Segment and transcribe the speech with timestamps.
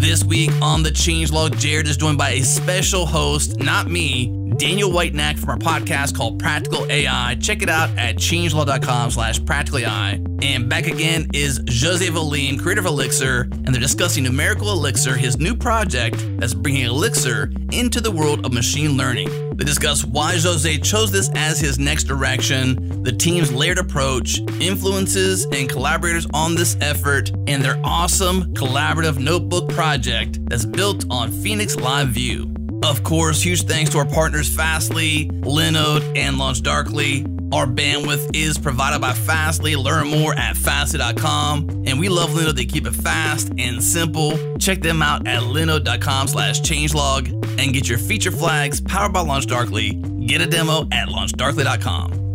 [0.00, 4.90] This week on the Changelog, Jerod is joined by a special host, not me, Daniel
[4.90, 7.36] Whitenack from our podcast called Practical AI.
[7.40, 10.20] Check it out at changelog.com slash practical AI.
[10.42, 15.38] And back again is Jose Valim, creator of Elixir, and they're discussing Numerical Elixir, his
[15.38, 19.28] new project that's bringing Elixir into the world of machine learning.
[19.56, 25.44] They discuss why Jose chose this as his next direction, the team's layered approach, influences
[25.52, 31.76] and collaborators on this effort, and their awesome collaborative notebook project that's built on Phoenix
[31.76, 32.52] Live View.
[32.82, 37.52] Of course, huge thanks to our partners Fastly, Linode, and LaunchDarkly.
[37.52, 39.74] Our bandwidth is provided by Fastly.
[39.76, 41.84] Learn more at fastly.com.
[41.86, 42.54] And we love Linode.
[42.54, 44.38] They keep it fast and simple.
[44.58, 47.28] Check them out at linode.com slash changelog
[47.60, 50.26] and get your feature flags powered by LaunchDarkly.
[50.26, 52.29] Get a demo at launchdarkly.com.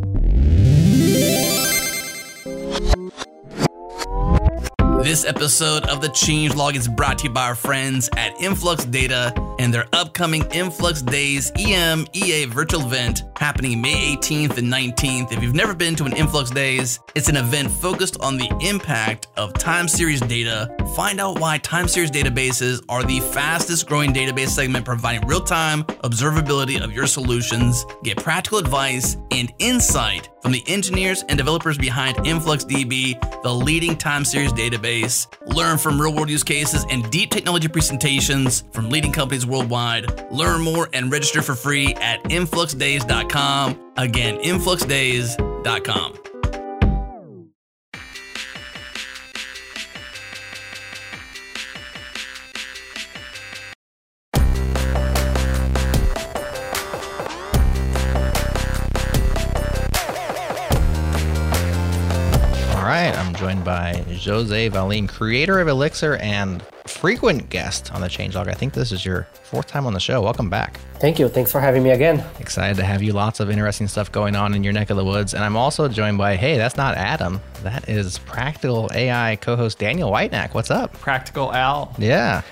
[5.05, 9.31] This episode of the Changelog is brought to you by our friends at Influx Data
[9.59, 15.31] and their upcoming Influx Days EMEA virtual event happening May 18th and 19th.
[15.31, 19.27] If you've never been to an Influx Days, it's an event focused on the impact
[19.37, 20.75] of time series data.
[20.95, 25.83] Find out why time series databases are the fastest growing database segment providing real time
[25.83, 27.85] observability of your solutions.
[28.03, 34.25] Get practical advice and insight from the engineers and developers behind InfluxDB, the leading time
[34.25, 34.94] series database.
[35.47, 40.31] Learn from real world use cases and deep technology presentations from leading companies worldwide.
[40.31, 43.91] Learn more and register for free at influxdays.com.
[43.97, 46.34] Again, influxdays.com.
[63.35, 68.47] joined by Jose Valim, creator of Elixir and frequent guest on the Changelog.
[68.47, 70.21] I think this is your fourth time on the show.
[70.21, 70.79] Welcome back.
[70.99, 71.27] Thank you.
[71.27, 72.23] Thanks for having me again.
[72.39, 73.11] Excited to have you.
[73.11, 75.33] Lots of interesting stuff going on in your neck of the woods.
[75.33, 77.41] And I'm also joined by, hey, that's not Adam.
[77.63, 80.53] That is Practical AI co host Daniel Whitenack.
[80.53, 80.93] What's up?
[80.93, 81.93] Practical Al.
[81.97, 82.41] Yeah.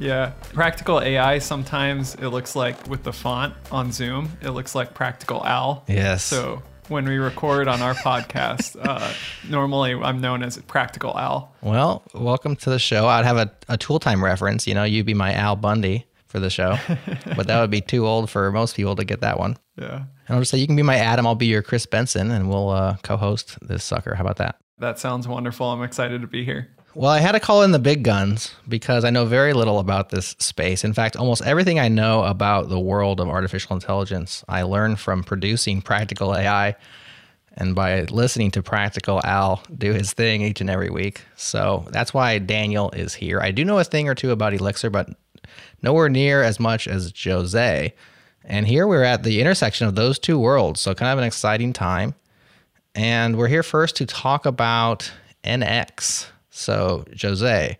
[0.00, 0.30] Yeah.
[0.54, 5.44] Practical AI, sometimes it looks like with the font on Zoom, it looks like Practical
[5.44, 5.84] Al.
[5.86, 6.24] Yes.
[6.24, 9.12] So when we record on our podcast, uh,
[9.48, 11.54] normally I'm known as Practical Al.
[11.62, 13.06] Well, welcome to the show.
[13.06, 14.66] I'd have a, a tool time reference.
[14.66, 16.76] You know, you'd be my Al Bundy for the show,
[17.36, 19.56] but that would be too old for most people to get that one.
[19.76, 20.02] Yeah.
[20.26, 22.48] And I'll just say, you can be my Adam, I'll be your Chris Benson, and
[22.48, 24.16] we'll uh, co host this sucker.
[24.16, 24.56] How about that?
[24.78, 25.66] That sounds wonderful.
[25.66, 26.70] I'm excited to be here.
[27.00, 30.10] Well, I had to call in the big guns because I know very little about
[30.10, 30.84] this space.
[30.84, 35.24] In fact, almost everything I know about the world of artificial intelligence, I learned from
[35.24, 36.76] producing Practical AI
[37.54, 41.22] and by listening to Practical Al do his thing each and every week.
[41.36, 43.40] So that's why Daniel is here.
[43.40, 45.08] I do know a thing or two about Elixir, but
[45.80, 47.94] nowhere near as much as Jose.
[48.44, 50.82] And here we're at the intersection of those two worlds.
[50.82, 52.14] So kind of an exciting time.
[52.94, 55.10] And we're here first to talk about
[55.42, 56.26] NX.
[56.50, 57.78] So, Jose,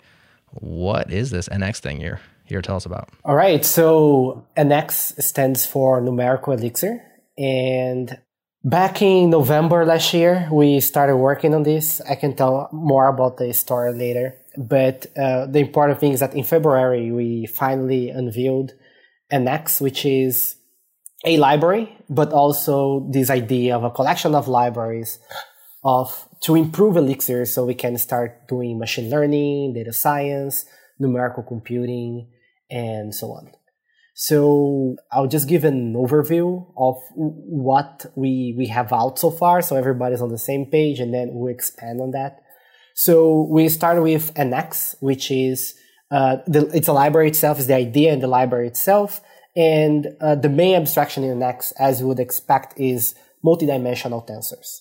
[0.53, 3.08] what is this NX thing you're here to tell us about?
[3.25, 3.64] All right.
[3.64, 7.03] So NX stands for Numerical Elixir.
[7.38, 8.19] And
[8.64, 12.00] back in November last year, we started working on this.
[12.03, 14.34] I can tell more about the story later.
[14.56, 18.72] But uh, the important thing is that in February, we finally unveiled
[19.32, 20.56] NX, which is
[21.25, 25.19] a library, but also this idea of a collection of libraries
[25.84, 30.65] of to improve Elixir so we can start doing machine learning, data science,
[30.99, 32.31] numerical computing,
[32.71, 33.51] and so on.
[34.15, 39.77] So I'll just give an overview of what we, we have out so far so
[39.77, 42.43] everybody's on the same page and then we'll expand on that.
[42.95, 45.75] So we start with NX, which is
[46.11, 49.23] uh, the, it's a library itself, is the idea in the library itself.
[49.56, 53.15] And uh, the main abstraction in NX, as you would expect, is
[53.45, 54.81] multidimensional tensors.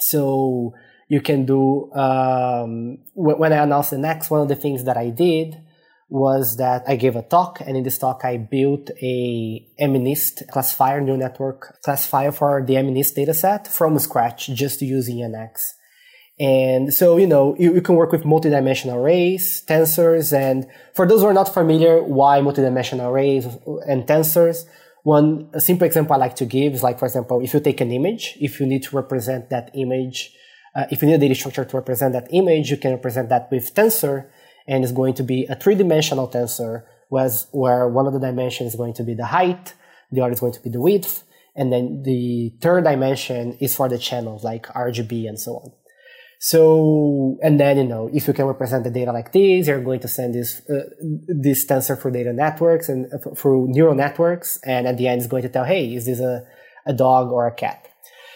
[0.00, 0.74] So
[1.08, 5.10] you can do, um, when I announced the NX, one of the things that I
[5.10, 5.60] did
[6.10, 11.00] was that I gave a talk, and in this talk, I built a MNIST classifier,
[11.00, 15.72] neural network classifier for the MNIST dataset from scratch, just using NX.
[16.40, 21.20] And so, you know, you, you, can work with multidimensional arrays, tensors, and for those
[21.20, 24.64] who are not familiar, why multidimensional arrays and tensors?
[25.04, 27.92] One simple example I like to give is like, for example, if you take an
[27.92, 30.34] image, if you need to represent that image,
[30.74, 33.50] uh, if you need a data structure to represent that image, you can represent that
[33.50, 34.28] with tensor,
[34.66, 38.76] and it's going to be a three-dimensional tensor, whereas, where one of the dimensions is
[38.76, 39.74] going to be the height,
[40.12, 41.24] the other is going to be the width,
[41.56, 45.72] and then the third dimension is for the channels like RGB and so on.
[46.40, 50.00] So, and then, you know, if you can represent the data like this, you're going
[50.00, 50.88] to send this, uh,
[51.26, 54.60] this tensor through data networks and uh, through neural networks.
[54.64, 56.46] And at the end, it's going to tell, hey, is this a,
[56.86, 57.88] a dog or a cat?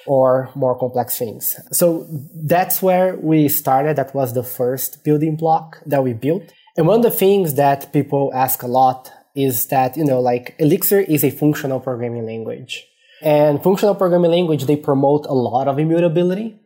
[0.04, 1.54] Or more complex things.
[1.70, 3.94] So that's where we started.
[3.94, 6.42] That was the first building block that we built.
[6.76, 10.56] And one of the things that people ask a lot is that, you know, like
[10.58, 12.84] Elixir is a functional programming language.
[13.20, 16.58] And functional programming language, they promote a lot of immutability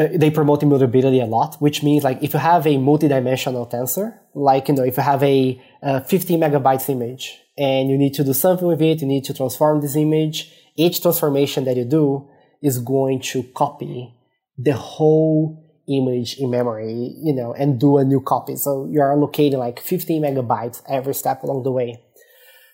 [0.00, 4.18] uh, they promote immutability a lot, which means like if you have a multidimensional tensor,
[4.34, 8.24] like you know if you have a, a 50 megabytes image and you need to
[8.24, 10.50] do something with it, you need to transform this image.
[10.74, 12.30] Each transformation that you do
[12.62, 14.14] is going to copy
[14.56, 18.56] the whole image in memory, you know, and do a new copy.
[18.56, 22.02] So you're allocating like 50 megabytes every step along the way.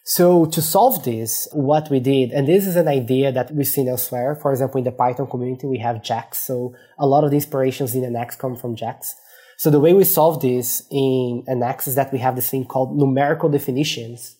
[0.08, 3.88] So to solve this, what we did, and this is an idea that we've seen
[3.88, 4.36] elsewhere.
[4.36, 6.38] For example, in the Python community, we have JAX.
[6.44, 9.16] So a lot of the inspirations in NX come from JAX.
[9.58, 12.96] So the way we solve this in NX is that we have this thing called
[12.96, 14.36] numerical definitions.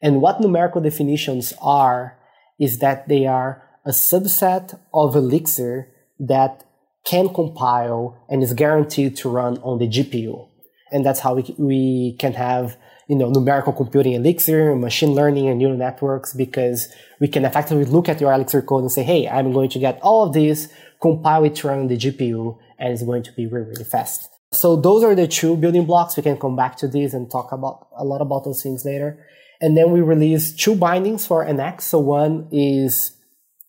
[0.00, 2.16] And what numerical definitions are
[2.58, 5.88] is that they are a subset of Elixir
[6.18, 6.64] that
[7.04, 10.48] can compile and is guaranteed to run on the GPU.
[10.90, 12.78] And that's how we, we can have
[13.10, 16.86] you know, numerical computing Elixir, machine learning and neural networks because
[17.18, 19.98] we can effectively look at your Elixir code and say, hey, I'm going to get
[20.00, 20.72] all of this,
[21.02, 24.28] compile it on the GPU, and it's going to be really, really fast.
[24.52, 26.16] So those are the two building blocks.
[26.16, 29.26] We can come back to these and talk about a lot about those things later.
[29.60, 31.80] And then we release two bindings for NX.
[31.80, 33.16] So one is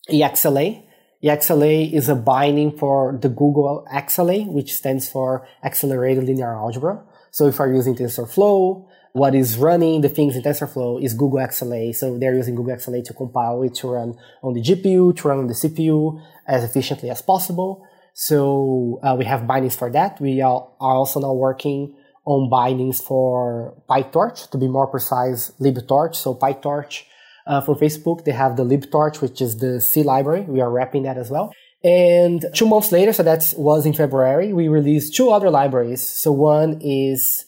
[0.07, 0.83] EXLA.
[1.23, 7.03] EXLA is a binding for the Google XLA, which stands for Accelerated Linear Algebra.
[7.31, 11.93] So if you're using TensorFlow, what is running the things in TensorFlow is Google XLA.
[11.93, 15.39] So they're using Google XLA to compile it to run on the GPU, to run
[15.39, 17.85] on the CPU as efficiently as possible.
[18.13, 20.19] So uh, we have bindings for that.
[20.19, 26.15] We are, also now working on bindings for PyTorch, to be more precise, libtorch.
[26.15, 27.03] So PyTorch
[27.47, 30.41] uh, for Facebook, they have the libtorch, which is the C library.
[30.41, 31.53] We are wrapping that as well.
[31.83, 36.07] And two months later, so that was in February, we released two other libraries.
[36.07, 37.45] So one is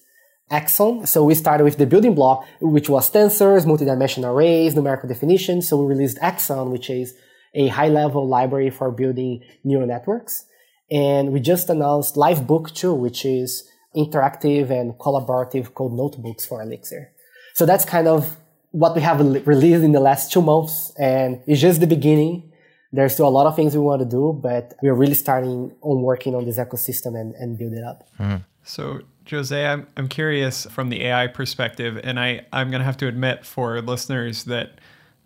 [0.53, 1.07] Axon.
[1.07, 5.67] So we started with the building block, which was tensors, multidimensional arrays, numerical definitions.
[5.67, 7.15] So we released Axon, which is
[7.55, 10.45] a high level library for building neural networks.
[10.91, 17.11] And we just announced Livebook 2, which is interactive and collaborative code notebooks for Elixir.
[17.55, 18.37] So that's kind of
[18.71, 20.91] what we have released in the last two months.
[20.99, 22.51] And it's just the beginning.
[22.91, 26.01] There's still a lot of things we want to do, but we're really starting on
[26.03, 28.07] working on this ecosystem and, and build it up.
[28.19, 28.45] Mm.
[28.63, 32.97] So Jose, I'm, I'm curious from the AI perspective, and I, I'm going to have
[32.97, 34.79] to admit for listeners that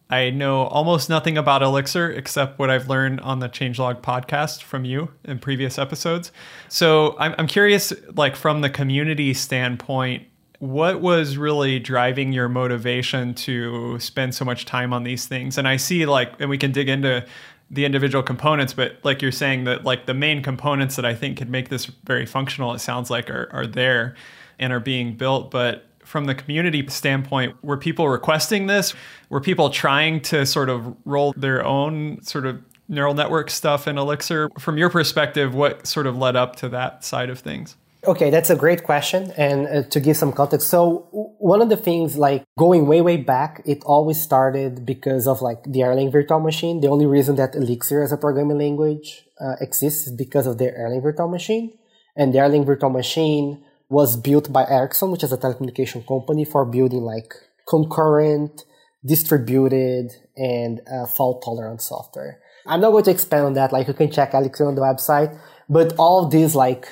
[0.09, 4.85] I know almost nothing about Elixir except what I've learned on the Changelog podcast from
[4.85, 6.31] you in previous episodes.
[6.69, 10.23] So I'm, I'm curious, like from the community standpoint,
[10.59, 15.57] what was really driving your motivation to spend so much time on these things?
[15.57, 17.25] And I see like, and we can dig into
[17.69, 21.37] the individual components, but like you're saying that like the main components that I think
[21.37, 24.15] could make this very functional, it sounds like are, are there
[24.57, 25.51] and are being built.
[25.51, 28.93] But from the community standpoint, were people requesting this?
[29.29, 33.97] Were people trying to sort of roll their own sort of neural network stuff in
[33.97, 34.49] Elixir?
[34.57, 37.75] From your perspective, what sort of led up to that side of things?
[38.07, 39.33] Okay, that's a great question.
[39.36, 41.09] And uh, to give some context, so
[41.39, 45.61] one of the things, like going way, way back, it always started because of like
[45.64, 46.80] the Erlang virtual machine.
[46.80, 50.68] The only reason that Elixir as a programming language uh, exists is because of the
[50.71, 51.78] Erlang virtual machine.
[52.16, 56.64] And the Erlang virtual machine was built by Ericsson, which is a telecommunication company for
[56.64, 57.33] building like
[57.68, 58.64] concurrent,
[59.06, 62.40] distributed, and uh, fault tolerant software.
[62.66, 63.73] I'm not going to expand on that.
[63.73, 65.37] Like you can check Elixir on the website,
[65.68, 66.87] but all these like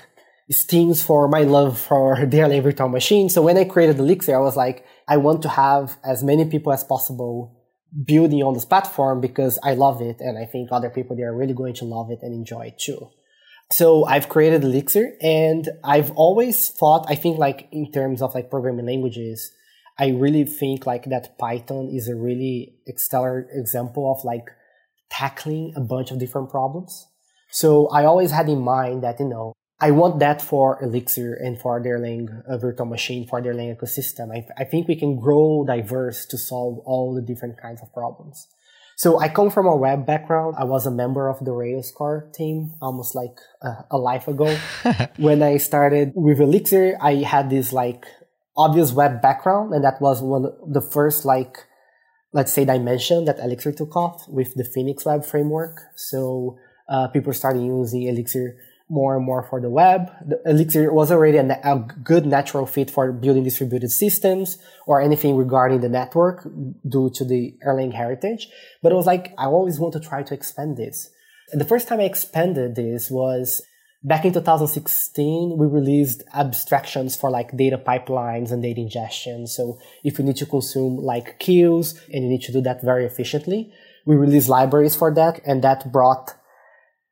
[0.50, 3.30] steams for my love for Erlang virtual machine.
[3.30, 6.72] So when I created Elixir, I was like, I want to have as many people
[6.72, 7.56] as possible
[8.06, 10.18] building on this platform because I love it.
[10.20, 12.80] And I think other people, they are really going to love it and enjoy it
[12.80, 13.10] too.
[13.72, 18.50] So I've created Elixir and I've always thought, I think like in terms of like
[18.52, 19.52] programming languages,
[19.98, 24.52] I really think like that Python is a really stellar example of like
[25.10, 27.08] tackling a bunch of different problems.
[27.50, 31.60] So I always had in mind that, you know, I want that for Elixir and
[31.60, 34.32] for their uh, virtual machine, for their ecosystem.
[34.32, 38.48] I, I think we can grow diverse to solve all the different kinds of problems.
[38.98, 40.56] So I come from a web background.
[40.58, 44.58] I was a member of the Rails core team almost like uh, a life ago.
[45.18, 48.06] when I started with Elixir, I had this like
[48.56, 51.58] obvious web background and that was one of the first like,
[52.32, 55.82] let's say dimension that Elixir took off with the Phoenix web framework.
[55.98, 58.56] So uh, people started using Elixir
[58.90, 60.12] more and more for the web.
[60.28, 65.36] The Elixir was already a, a, good natural fit for building distributed systems or anything
[65.36, 66.48] regarding the network
[66.88, 68.48] due to the Erlang heritage.
[68.84, 71.10] But it was like, I always want to try to expand this.
[71.52, 73.64] And the first time I expanded this was
[74.04, 75.58] back in 2016.
[75.58, 79.48] We released abstractions for like data pipelines and data ingestion.
[79.48, 83.06] So if you need to consume like queues and you need to do that very
[83.06, 83.74] efficiently,
[84.06, 86.36] we released libraries for that and that brought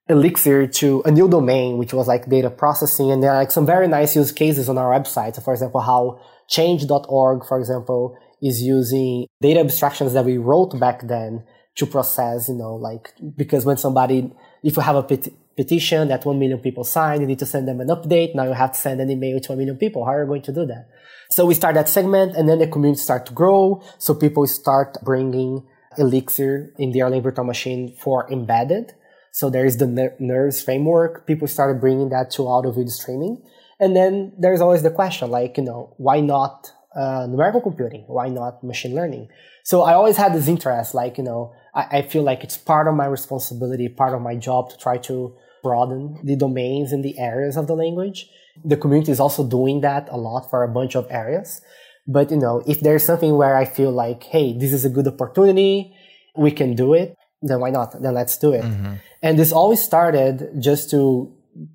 [0.10, 3.12] Elixir to a new domain, which was like data processing.
[3.12, 5.36] And there are like some very nice use cases on our website.
[5.36, 11.08] So for example, how change.org, for example, is using data abstractions that we wrote back
[11.08, 11.46] then
[11.76, 14.32] to process, you know, like, because when somebody,
[14.62, 17.68] if you have a pet- petition that 1 million people sign, you need to send
[17.68, 18.36] them an update.
[18.36, 20.06] Now you have to send an email to 1 million people.
[20.06, 20.90] How are you going to do that?
[21.32, 23.82] So we start that segment and then the community start to grow.
[23.98, 25.66] So people start bringing
[25.98, 28.94] Elixir in the Erlang virtual machine for embedded.
[29.34, 31.26] So there is the Nerves framework.
[31.26, 33.42] People started bringing that to audio video streaming.
[33.80, 38.04] And then there's always the question, like, you know, why not uh, numerical computing?
[38.06, 39.30] Why not machine learning?
[39.64, 42.88] So I always had this interest, like, you know, I, I feel like it's part
[42.88, 47.18] of my responsibility, part of my job to try to broaden the domains and the
[47.18, 48.30] areas of the language.
[48.64, 51.60] The community is also doing that a lot for a bunch of areas.
[52.06, 55.08] But, you know, if there's something where I feel like, hey, this is a good
[55.08, 55.96] opportunity,
[56.36, 58.02] we can do it, then why not?
[58.02, 58.64] Then let's do it.
[58.64, 58.94] Mm-hmm.
[59.22, 61.32] And this always started just to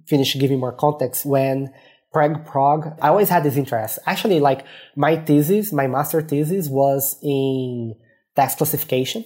[0.06, 1.72] finish giving more context when
[2.14, 3.98] PragProg, I always had this interest.
[4.06, 4.64] Actually, like
[4.96, 7.94] my thesis, my master thesis was in
[8.34, 9.24] text classification,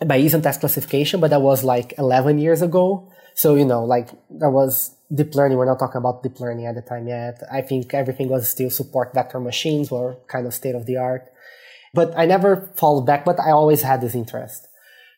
[0.00, 3.12] Bayesian text classification, but that was like 11 years ago.
[3.34, 5.58] So, you know, like that was deep learning.
[5.58, 7.42] We're not talking about deep learning at the time yet.
[7.50, 11.30] I think everything was still support vector machines were kind of state of the art.
[11.92, 14.68] But I never followed back, but I always had this interest.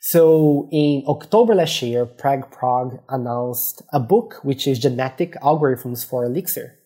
[0.04, 6.76] So in October last year, PragProg announced a book, which is genetic algorithms for Elixir.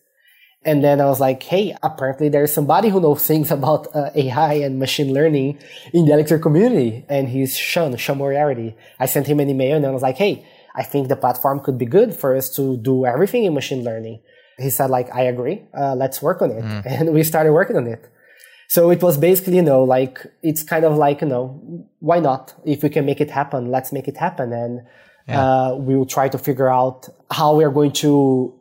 [0.67, 4.55] And then I was like, hey, apparently there's somebody who knows things about uh, AI
[4.67, 5.59] and machine learning
[5.95, 7.07] in the Elixir community.
[7.09, 8.77] And he's Sean, Sean Moriarty.
[9.01, 10.45] I sent him an email and I was like, hey,
[10.75, 14.21] I think the platform could be good for us to do everything in machine learning.
[14.59, 15.63] He said like, I agree.
[15.73, 16.63] Uh, let's work on it.
[16.63, 16.83] Mm.
[17.01, 18.11] And we started working on it.
[18.69, 22.55] So it was basically, you know, like, it's kind of like, you know, why not?
[22.65, 24.53] If we can make it happen, let's make it happen.
[24.53, 24.83] And
[25.29, 25.43] yeah.
[25.43, 28.53] uh, we will try to figure out how we are going to,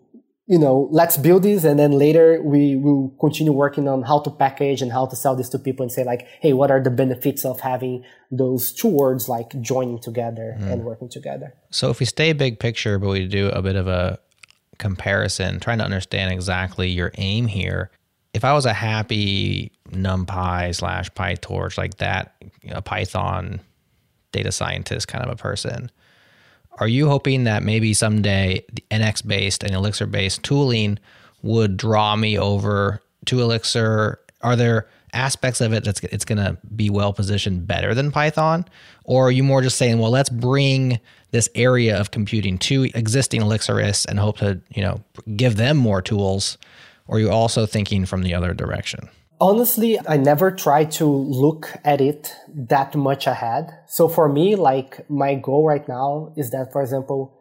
[0.47, 1.63] you know, let's build this.
[1.63, 5.35] And then later we will continue working on how to package and how to sell
[5.35, 8.89] this to people and say like, hey, what are the benefits of having those two
[8.89, 10.71] words like joining together mm.
[10.71, 11.55] and working together?
[11.71, 14.19] So if we stay big picture, but we do a bit of a
[14.77, 17.89] comparison, trying to understand exactly your aim here
[18.35, 22.35] if I was a happy NumPy slash PyTorch like that,
[22.69, 23.61] a Python
[24.33, 25.89] data scientist kind of a person,
[26.73, 30.99] are you hoping that maybe someday the NX based and Elixir based tooling
[31.43, 34.19] would draw me over to Elixir?
[34.41, 38.65] Are there aspects of it that's it's going to be well positioned better than Python,
[39.05, 40.99] or are you more just saying, well, let's bring
[41.31, 45.01] this area of computing to existing Elixirists and hope to you know
[45.37, 46.57] give them more tools
[47.07, 49.09] or are you also thinking from the other direction?
[49.39, 53.69] Honestly, I never try to look at it that much ahead.
[53.87, 57.37] So for me, like my goal right now is that, for example,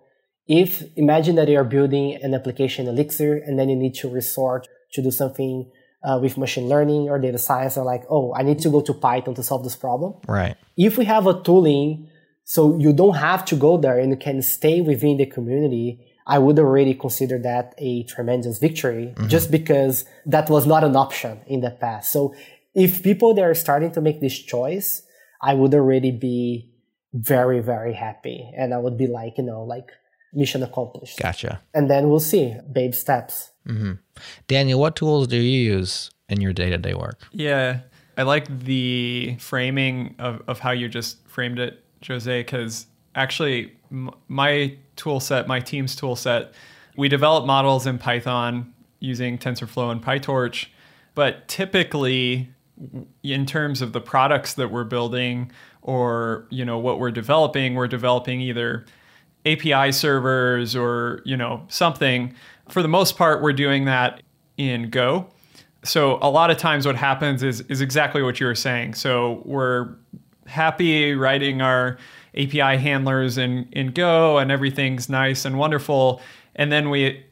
[0.49, 5.03] if imagine that you're building an application Elixir and then you need to resort to
[5.03, 5.71] do something
[6.05, 8.93] uh, with machine learning or data science, or like, oh, I need to go to
[8.93, 10.15] Python to solve this problem.
[10.29, 10.57] Right.
[10.77, 12.11] If we have a tooling,
[12.45, 16.39] so you don't have to go there and you can stay within the community I
[16.39, 19.29] would already consider that a tremendous victory mm-hmm.
[19.29, 22.13] just because that was not an option in the past.
[22.13, 22.35] So
[22.75, 25.03] if people that are starting to make this choice,
[25.43, 26.71] I would already be
[27.13, 28.51] very, very happy.
[28.57, 29.91] And I would be like, you know, like
[30.33, 31.19] mission accomplished.
[31.19, 31.61] Gotcha.
[31.75, 33.51] And then we'll see babe steps.
[33.69, 33.93] Mm-hmm.
[34.49, 37.21] Daniel, what tools do you use in your day to day work?
[37.33, 37.81] Yeah.
[38.17, 43.73] I like the framing of, of how you just framed it, Jose, because actually
[44.29, 46.53] my tool set, my team's tool set,
[46.97, 50.67] we develop models in Python using TensorFlow and PyTorch.
[51.15, 52.51] But typically,
[53.23, 55.53] in terms of the products that we're building
[55.83, 58.85] or you know what we're developing, we're developing either
[59.47, 62.35] API servers or you know something.
[62.69, 64.23] For the most part, we're doing that
[64.57, 65.29] in Go.
[65.85, 68.95] So a lot of times, what happens is is exactly what you were saying.
[68.95, 69.95] So we're
[70.47, 71.99] happy writing our
[72.37, 76.21] API handlers in, in Go and everything's nice and wonderful.
[76.57, 77.25] And then we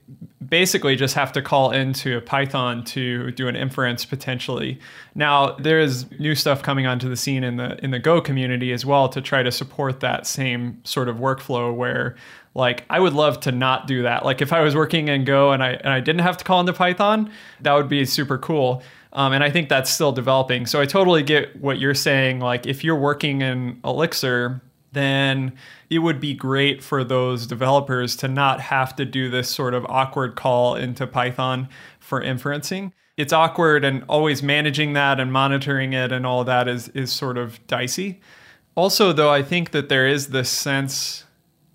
[0.49, 4.79] basically just have to call into Python to do an inference potentially.
[5.15, 8.73] Now there is new stuff coming onto the scene in the in the Go community
[8.73, 12.17] as well to try to support that same sort of workflow where
[12.55, 14.25] like I would love to not do that.
[14.25, 16.61] Like if I was working in Go and I and I didn't have to call
[16.61, 17.31] into Python,
[17.61, 18.83] that would be super cool.
[19.15, 20.67] Um, and I think that's still developing.
[20.67, 22.41] So I totally get what you're saying.
[22.41, 24.61] Like if you're working in Elixir,
[24.93, 25.53] then
[25.91, 29.85] it would be great for those developers to not have to do this sort of
[29.87, 31.69] awkward call into Python
[31.99, 32.93] for inferencing.
[33.17, 37.39] It's awkward and always managing that and monitoring it and all that is is sort
[37.39, 38.21] of dicey.
[38.75, 41.25] Also though I think that there is this sense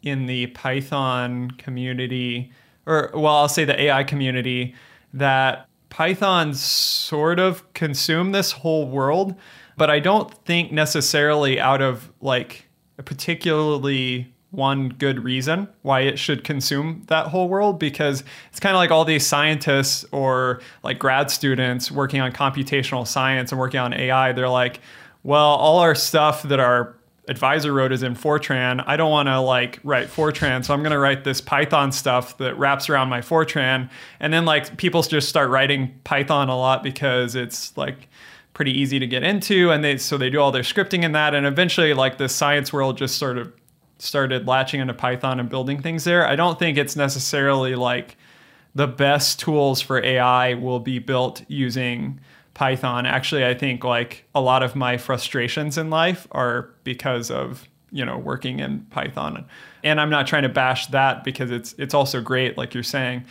[0.01, 2.51] in the Python community
[2.86, 4.75] or well I'll say the AI community
[5.13, 9.36] that Python sort of consume this whole world,
[9.77, 12.66] but I don't think necessarily out of like
[13.06, 18.80] particularly one good reason why it should consume that whole world because it's kind of
[18.80, 23.94] like all these scientists or like grad students working on computational science and working on
[23.94, 24.32] AI.
[24.32, 24.80] They're like,
[25.24, 26.96] well, all our stuff that our
[27.27, 28.82] advisor wrote is in Fortran.
[28.88, 32.38] I don't want to like write Fortran, so I'm going to write this Python stuff
[32.38, 33.89] that wraps around my Fortran.
[34.20, 38.08] And then like people just start writing Python a lot because it's like
[38.57, 41.35] pretty easy to get into and they so they do all their scripting in that
[41.35, 43.53] and eventually like the science world just sort of
[43.99, 46.25] started latching into Python and building things there.
[46.25, 48.17] I don't think it's necessarily like
[48.73, 52.19] the best tools for AI will be built using
[52.55, 53.05] Python.
[53.05, 58.03] Actually, I think like a lot of my frustrations in life are because of, you
[58.03, 59.45] know, working in Python.
[59.83, 63.23] And I'm not trying to bash that because it's it's also great like you're saying.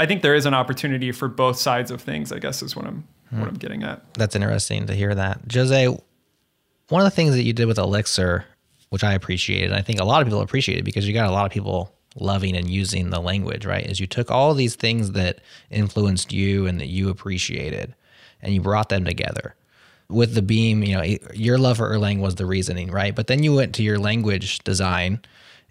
[0.00, 2.86] I think there is an opportunity for both sides of things, I guess is what
[2.86, 3.40] I'm Mm.
[3.40, 4.14] what I'm getting at.
[4.14, 5.40] That's interesting to hear that.
[5.52, 8.44] Jose, one of the things that you did with Elixir,
[8.90, 11.32] which I appreciated, and I think a lot of people appreciated because you got a
[11.32, 13.86] lot of people loving and using the language, right?
[13.86, 17.94] Is you took all these things that influenced you and that you appreciated
[18.42, 19.54] and you brought them together.
[20.08, 23.14] With the beam, you know, your love for Erlang was the reasoning, right?
[23.14, 25.20] But then you went to your language design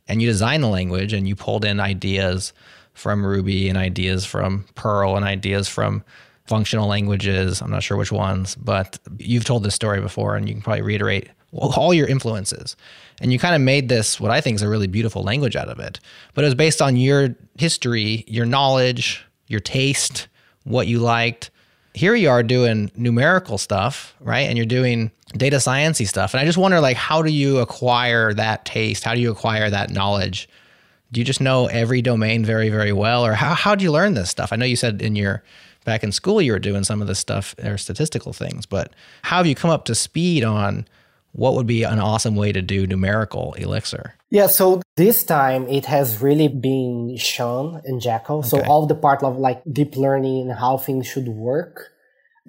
[0.07, 2.53] and you designed the language and you pulled in ideas
[2.93, 6.03] from Ruby and ideas from Perl and ideas from
[6.51, 7.61] functional languages.
[7.61, 10.81] I'm not sure which ones, but you've told this story before and you can probably
[10.81, 12.75] reiterate all your influences.
[13.21, 15.69] And you kind of made this, what I think is a really beautiful language out
[15.69, 16.01] of it.
[16.33, 20.27] But it was based on your history, your knowledge, your taste,
[20.65, 21.51] what you liked.
[21.93, 24.41] Here you are doing numerical stuff, right?
[24.41, 26.33] And you're doing data sciencey stuff.
[26.33, 29.05] And I just wonder like how do you acquire that taste?
[29.05, 30.49] How do you acquire that knowledge?
[31.13, 33.25] Do you just know every domain very, very well?
[33.25, 34.51] Or how, how do you learn this stuff?
[34.51, 35.43] I know you said in your
[35.85, 39.37] back in school you were doing some of this stuff or statistical things, but how
[39.37, 40.85] have you come up to speed on
[41.33, 44.15] what would be an awesome way to do numerical Elixir?
[44.29, 48.39] Yeah, so this time it has really been Sean and Jackal.
[48.39, 48.49] Okay.
[48.49, 51.89] So all the part of like deep learning and how things should work,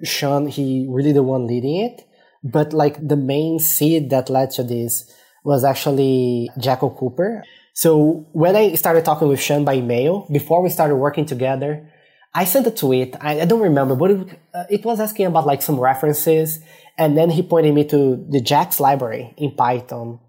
[0.03, 2.07] Sean, he really the one leading it.
[2.43, 5.09] But like the main seed that led to this
[5.45, 7.43] was actually Jackal Cooper.
[7.73, 11.89] So when I started talking with Sean by email, before we started working together,
[12.35, 13.15] I sent a tweet.
[13.21, 16.59] I, I don't remember, but it, uh, it, was asking about like some references.
[16.97, 20.19] And then he pointed me to the JAX library in Python,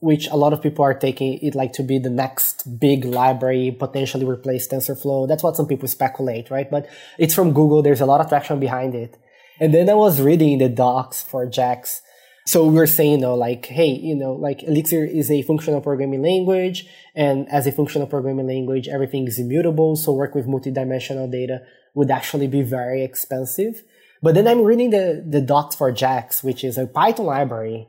[0.00, 3.74] which a lot of people are taking it like to be the next big library,
[3.78, 5.28] potentially replace TensorFlow.
[5.28, 6.70] That's what some people speculate, right?
[6.70, 7.82] But it's from Google.
[7.82, 9.16] There's a lot of traction behind it.
[9.60, 12.02] And then I was reading the docs for JAX
[12.46, 16.22] so we are saying, know, like, hey, you know, like Elixir is a functional programming
[16.22, 16.86] language.
[17.16, 19.96] And as a functional programming language, everything is immutable.
[19.96, 21.62] So work with multidimensional data
[21.94, 23.82] would actually be very expensive.
[24.22, 27.88] But then I'm reading the, the docs for JAX, which is a Python library.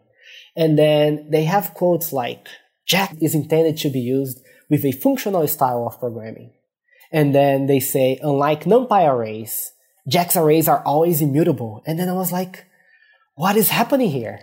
[0.56, 2.48] And then they have quotes like,
[2.88, 4.42] JAX is intended to be used
[4.72, 6.54] with a functional style of programming.
[7.12, 9.72] And then they say, unlike NumPy arrays,
[10.08, 11.84] JAX arrays are always immutable.
[11.86, 12.66] And then I was like,
[13.38, 14.42] what is happening here?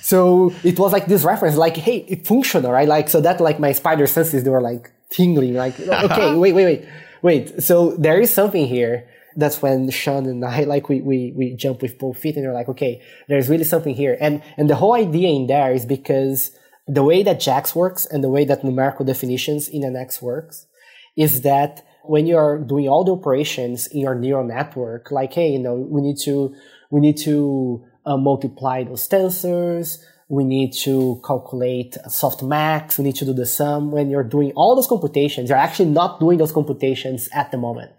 [0.00, 2.88] So it was like this reference, like, hey, it functional, right?
[2.88, 6.64] Like, so that like my spider senses, they were like tingling, like, okay, wait, wait,
[6.64, 6.88] wait,
[7.20, 7.62] wait.
[7.62, 9.06] So there is something here.
[9.36, 12.54] That's when Sean and I, like, we, we, we jump with both feet and we're
[12.54, 14.16] like, okay, there's really something here.
[14.20, 16.52] And, and the whole idea in there is because
[16.86, 20.66] the way that JAX works and the way that numerical definitions in NX works
[21.16, 25.50] is that when you are doing all the operations in your neural network, like, hey,
[25.50, 26.54] you know, we need to,
[26.90, 29.98] we need to uh, multiply those tensors.
[30.28, 32.98] We need to calculate softmax.
[32.98, 33.92] We need to do the sum.
[33.92, 37.92] When you're doing all those computations, you're actually not doing those computations at the moment.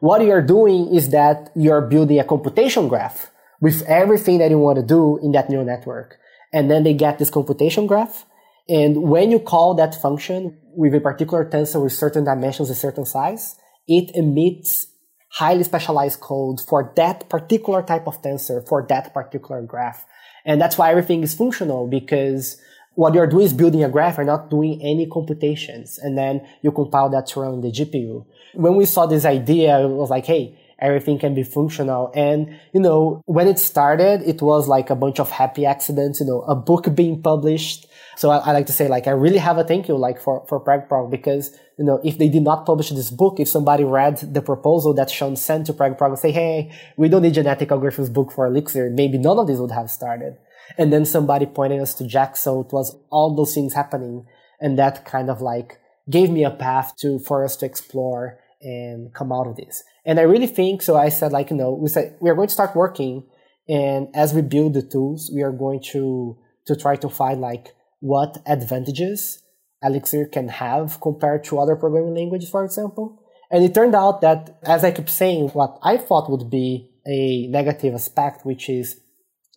[0.00, 4.76] What you're doing is that you're building a computation graph with everything that you want
[4.76, 6.18] to do in that neural network.
[6.52, 8.24] And then they get this computation graph.
[8.68, 13.04] And when you call that function with a particular tensor with certain dimensions, a certain
[13.04, 14.86] size, it emits
[15.30, 20.06] highly specialized code for that particular type of tensor, for that particular graph.
[20.44, 22.60] And that's why everything is functional because
[22.94, 25.98] what you're doing is building a graph, you're not doing any computations.
[25.98, 28.26] And then you compile that to run the GPU.
[28.54, 32.10] When we saw this idea, it was like, hey, everything can be functional.
[32.14, 36.26] And, you know, when it started, it was like a bunch of happy accidents, you
[36.26, 37.86] know, a book being published.
[38.16, 40.44] So I, I like to say, like, I really have a thank you, like, for,
[40.48, 44.18] for PragProg because, you know, if they did not publish this book, if somebody read
[44.18, 48.12] the proposal that Sean sent to PragProg and say, hey, we don't need genetic algorithms
[48.12, 50.36] book for Elixir, maybe none of this would have started.
[50.76, 54.26] And then somebody pointed us to JAX, So it was all those things happening.
[54.60, 55.78] And that kind of like
[56.10, 59.82] gave me a path to, for us to explore and come out of this.
[60.04, 62.48] And I really think, so I said like, you know, we said, we are going
[62.48, 63.24] to start working.
[63.70, 67.68] And as we build the tools, we are going to, to try to find like
[68.00, 69.39] what advantages
[69.82, 73.22] Elixir can have compared to other programming languages, for example.
[73.50, 77.46] And it turned out that, as I keep saying, what I thought would be a
[77.48, 79.00] negative aspect, which is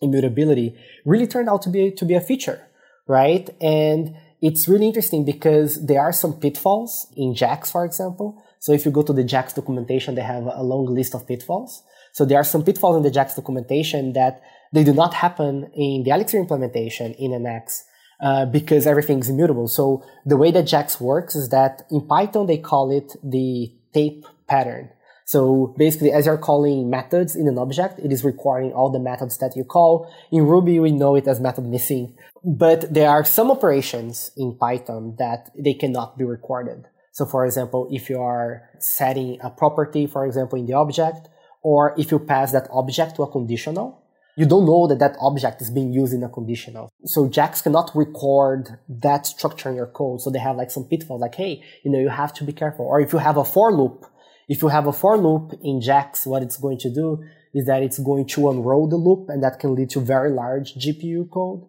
[0.02, 2.60] immutability, really turned out to be to be a feature,
[3.06, 3.48] right?
[3.60, 8.42] And it's really interesting because there are some pitfalls in JAX, for example.
[8.58, 11.82] So if you go to the JAX documentation, they have a long list of pitfalls.
[12.12, 14.40] So there are some pitfalls in the JAX documentation that
[14.72, 17.84] they do not happen in the Elixir implementation in NX
[18.20, 19.68] uh, because everything's immutable.
[19.68, 24.24] So the way that JAX works is that in Python, they call it the tape
[24.48, 24.90] pattern.
[25.26, 29.38] So basically, as you're calling methods in an object, it is requiring all the methods
[29.38, 30.12] that you call.
[30.30, 32.14] In Ruby, we know it as method missing.
[32.44, 36.86] But there are some operations in Python that they cannot be recorded.
[37.12, 41.28] So for example, if you are setting a property, for example, in the object,
[41.62, 44.03] or if you pass that object to a conditional,
[44.36, 46.90] you don't know that that object is being used in a conditional.
[47.04, 50.20] So JAX cannot record that structure in your code.
[50.20, 52.86] So they have like some pitfalls like, hey, you know, you have to be careful.
[52.86, 54.06] Or if you have a for loop,
[54.48, 57.82] if you have a for loop in JAX, what it's going to do is that
[57.82, 61.64] it's going to unroll the loop and that can lead to very large GPU code.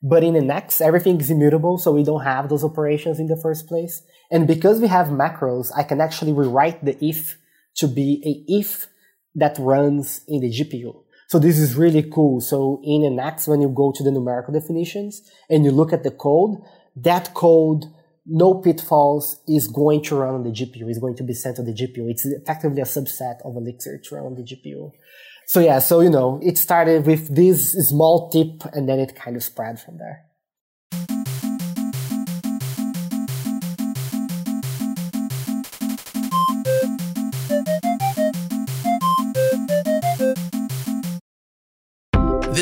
[0.00, 3.66] But in NX, everything is immutable, so we don't have those operations in the first
[3.66, 4.02] place.
[4.30, 7.38] And because we have macros, I can actually rewrite the if
[7.76, 8.86] to be a if
[9.34, 11.03] that runs in the GPU.
[11.28, 12.40] So this is really cool.
[12.40, 16.10] So in NX, when you go to the numerical definitions and you look at the
[16.10, 16.58] code,
[16.96, 17.86] that code
[18.26, 21.62] no pitfalls is going to run on the GPU, It's going to be sent to
[21.62, 22.10] the GPU.
[22.10, 24.92] It's effectively a subset of Elixir to run on the GPU.
[25.46, 29.36] So yeah, so you know, it started with this small tip and then it kind
[29.36, 30.24] of spread from there.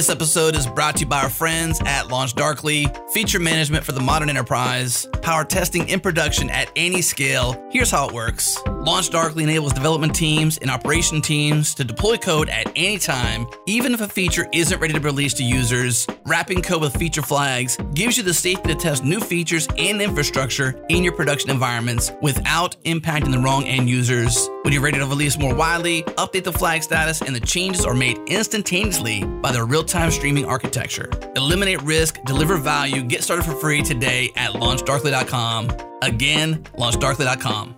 [0.02, 4.00] This episode is brought to you by our friends at LaunchDarkly, feature management for the
[4.00, 7.64] modern enterprise, power testing in production at any scale.
[7.70, 8.58] Here's how it works.
[8.66, 14.00] LaunchDarkly enables development teams and operation teams to deploy code at any time, even if
[14.00, 16.04] a feature isn't ready to be released to users.
[16.26, 20.84] Wrapping code with feature flags gives you the safety to test new features and infrastructure
[20.88, 24.48] in your production environments without impacting the wrong end users.
[24.62, 27.94] When you're ready to release more widely, update the flag status, and the changes are
[27.94, 31.10] made instantaneously by the real time streaming architecture.
[31.36, 35.70] Eliminate risk, deliver value, get started for free today at launchdarkly.com.
[36.02, 37.76] Again, launchdarkly.com.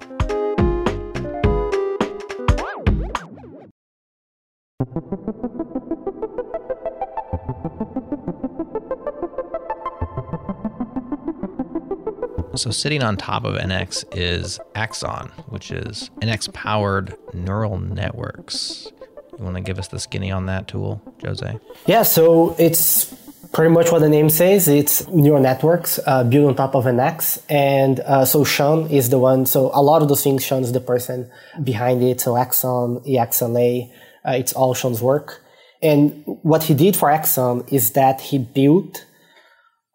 [12.56, 18.92] So sitting on top of NX is Axon, which is NX powered neural networks.
[19.38, 21.58] You want to give us the skinny on that tool, Jose?
[21.86, 23.12] Yeah, so it's
[23.52, 24.68] pretty much what the name says.
[24.68, 27.42] It's neural networks uh, built on top of NX.
[27.48, 30.72] And uh, so Sean is the one, so a lot of those things, Sean is
[30.72, 31.30] the person
[31.62, 32.20] behind it.
[32.20, 33.90] So Axon, EXLA,
[34.26, 35.42] uh, it's all Sean's work.
[35.82, 39.04] And what he did for Axon is that he built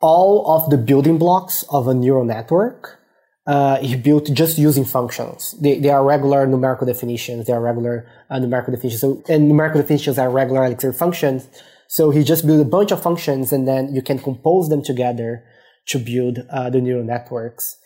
[0.02, 2.99] all of the building blocks of a neural network
[3.48, 5.56] uh, he built just using functions.
[5.60, 7.48] They, they are regular numerical definitions.
[7.48, 9.02] They are regular uh, numerical definitions.
[9.02, 11.48] So, and numerical definitions are regular Elixir functions.
[11.88, 15.44] So he just built a bunch of functions and then you can compose them together
[15.88, 17.78] to build uh, the neural networks.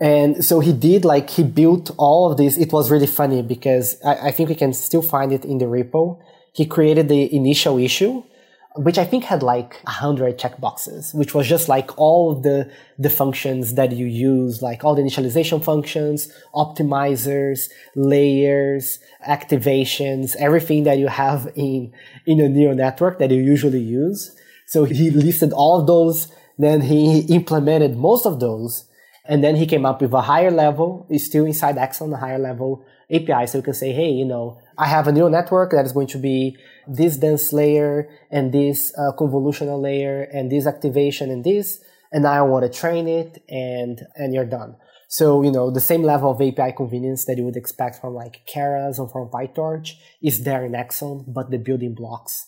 [0.00, 2.56] And so he did like, he built all of this.
[2.56, 5.66] It was really funny because I, I think we can still find it in the
[5.66, 6.20] repo.
[6.54, 8.22] He created the initial issue
[8.76, 13.10] which I think had like a hundred checkboxes, which was just like all the, the
[13.10, 21.08] functions that you use, like all the initialization functions, optimizers, layers, activations, everything that you
[21.08, 21.92] have in,
[22.26, 24.34] in a neural network that you usually use.
[24.66, 28.88] So he listed all of those, then he implemented most of those,
[29.26, 32.38] and then he came up with a higher level, is still inside Axon, a higher
[32.38, 33.46] level API.
[33.46, 36.08] So you can say, hey, you know, I have a neural network that is going
[36.08, 41.82] to be this dense layer and this uh, convolutional layer and this activation and this,
[42.12, 44.76] and I want to train it and, and you're done.
[45.12, 48.46] So, you know, the same level of API convenience that you would expect from like
[48.46, 49.92] Keras or from PyTorch
[50.22, 52.46] is there in Axon, but the building blocks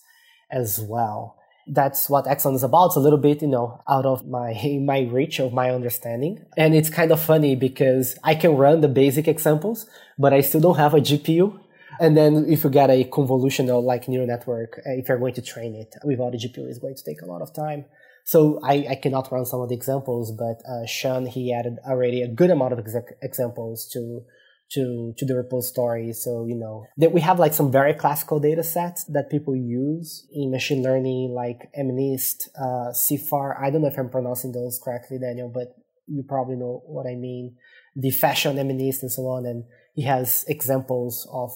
[0.49, 1.37] as well.
[1.67, 2.87] That's what Axon is about.
[2.87, 6.43] It's a little bit, you know, out of my, my reach of my understanding.
[6.57, 10.61] And it's kind of funny because I can run the basic examples, but I still
[10.61, 11.59] don't have a GPU.
[11.99, 15.41] And then if you get a convolutional like neural network, uh, if you're going to
[15.41, 17.85] train it without a GPU, it's going to take a lot of time.
[18.25, 22.23] So I, I cannot run some of the examples, but uh, Sean, he added already
[22.23, 22.79] a good amount of
[23.21, 24.25] examples to
[24.71, 26.11] to to the repository.
[26.13, 30.27] So you know that we have like some very classical data sets that people use
[30.33, 33.61] in machine learning, like MNIST, uh, CIFAR.
[33.61, 35.75] I don't know if I'm pronouncing those correctly, Daniel, but
[36.07, 37.57] you probably know what I mean.
[37.95, 41.51] The fashion MNIST and so on, and he has examples of.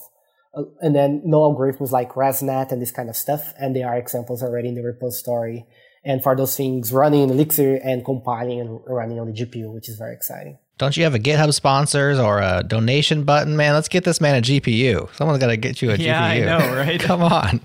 [0.53, 3.97] Uh, and then no algorithms like ResNet and this kind of stuff, and there are
[3.97, 5.65] examples already in the repository
[6.03, 9.89] and for those things running in Elixir and compiling and running on the GPU, which
[9.89, 10.57] is very exciting.
[10.77, 13.73] Don't you have a GitHub sponsors or a donation button, man?
[13.73, 15.13] Let's get this man a GPU.
[15.15, 16.39] Someone's got to get you a yeah, GPU.
[16.39, 16.99] Yeah, I know, right?
[17.01, 17.61] Come on.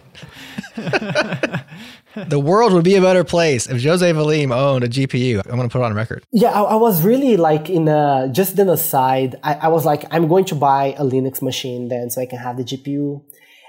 [2.29, 5.43] the world would be a better place if Jose Valim owned a GPU.
[5.47, 6.25] I'm going to put it on record.
[6.33, 9.37] Yeah, I, I, was really like in a, just an aside.
[9.43, 12.39] I, I was like, I'm going to buy a Linux machine then so I can
[12.39, 13.23] have the GPU.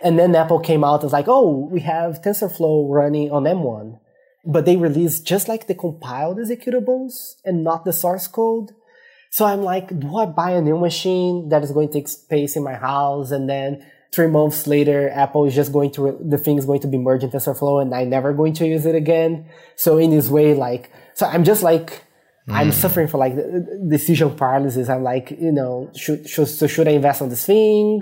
[0.03, 3.99] And then Apple came out and was like, oh, we have TensorFlow running on M1
[4.45, 8.71] but they release just like the compiled executables and not the source code.
[9.31, 12.55] So I'm like, do I buy a new machine that is going to take space
[12.55, 13.31] in my house?
[13.31, 16.87] And then three months later, Apple is just going to, the thing is going to
[16.87, 19.49] be merged in TensorFlow and I'm never going to use it again.
[19.75, 22.03] So in this way, like, so I'm just like,
[22.47, 22.53] mm.
[22.53, 23.35] I'm suffering for like
[23.89, 24.89] decision paralysis.
[24.89, 28.01] I'm like, you know, should, should, so should I invest on this thing?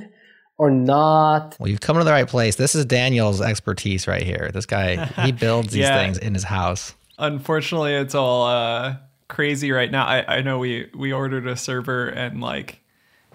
[0.58, 1.58] or not.
[1.60, 2.56] Well, you've come to the right place.
[2.56, 4.52] This is Daniel's expertise right here.
[4.54, 6.00] This guy, he builds these yeah.
[6.00, 6.94] things in his house.
[7.18, 10.06] Unfortunately, it's all uh, crazy right now.
[10.06, 12.80] I, I know we we ordered a server and like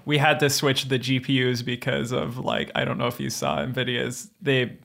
[0.09, 3.59] we had to switch the GPUs because of like I don't know if you saw
[3.59, 4.79] Nvidia's they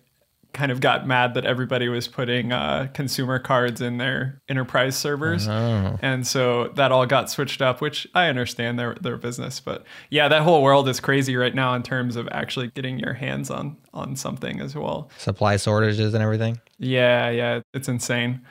[0.51, 5.47] kind of got mad that everybody was putting uh, consumer cards in their enterprise servers,
[5.47, 5.97] oh.
[6.01, 7.79] and so that all got switched up.
[7.79, 11.73] Which I understand their their business, but yeah, that whole world is crazy right now
[11.73, 15.09] in terms of actually getting your hands on on something as well.
[15.17, 16.59] Supply shortages and everything.
[16.79, 18.41] Yeah, yeah, it's insane.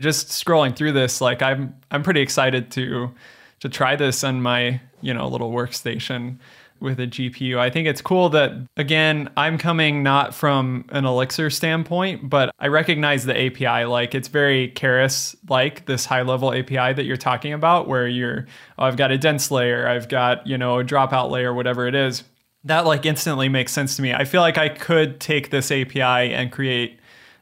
[0.00, 3.12] Just scrolling through this, like I'm I'm pretty excited to
[3.58, 6.38] to try this on my you know a little workstation
[6.80, 7.58] with a GPU.
[7.58, 12.68] I think it's cool that, again, I'm coming not from an Elixir standpoint, but I
[12.68, 13.84] recognize the API.
[13.84, 18.46] Like it's very Keras like this high level API that you're talking about, where you're,
[18.78, 21.94] oh, I've got a dense layer, I've got, you know, a dropout layer, whatever it
[21.94, 22.24] is.
[22.64, 24.12] That like instantly makes sense to me.
[24.12, 26.00] I feel like I could take this API
[26.34, 26.98] and create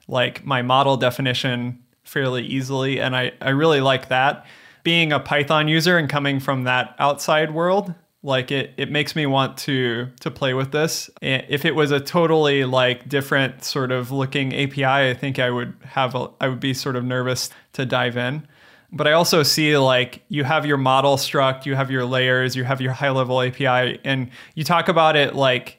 [0.07, 3.01] like my model definition fairly easily.
[3.01, 4.47] And I, I really like that.
[4.83, 9.27] Being a Python user and coming from that outside world, like it it makes me
[9.27, 11.11] want to to play with this.
[11.23, 15.75] If it was a totally like different sort of looking api i think i would
[15.85, 18.47] have a, i would be sort of nervous to dive in.
[18.91, 22.65] But i also see like you have your model struct you have your layers you
[22.65, 25.79] have your high level api and you talk about it like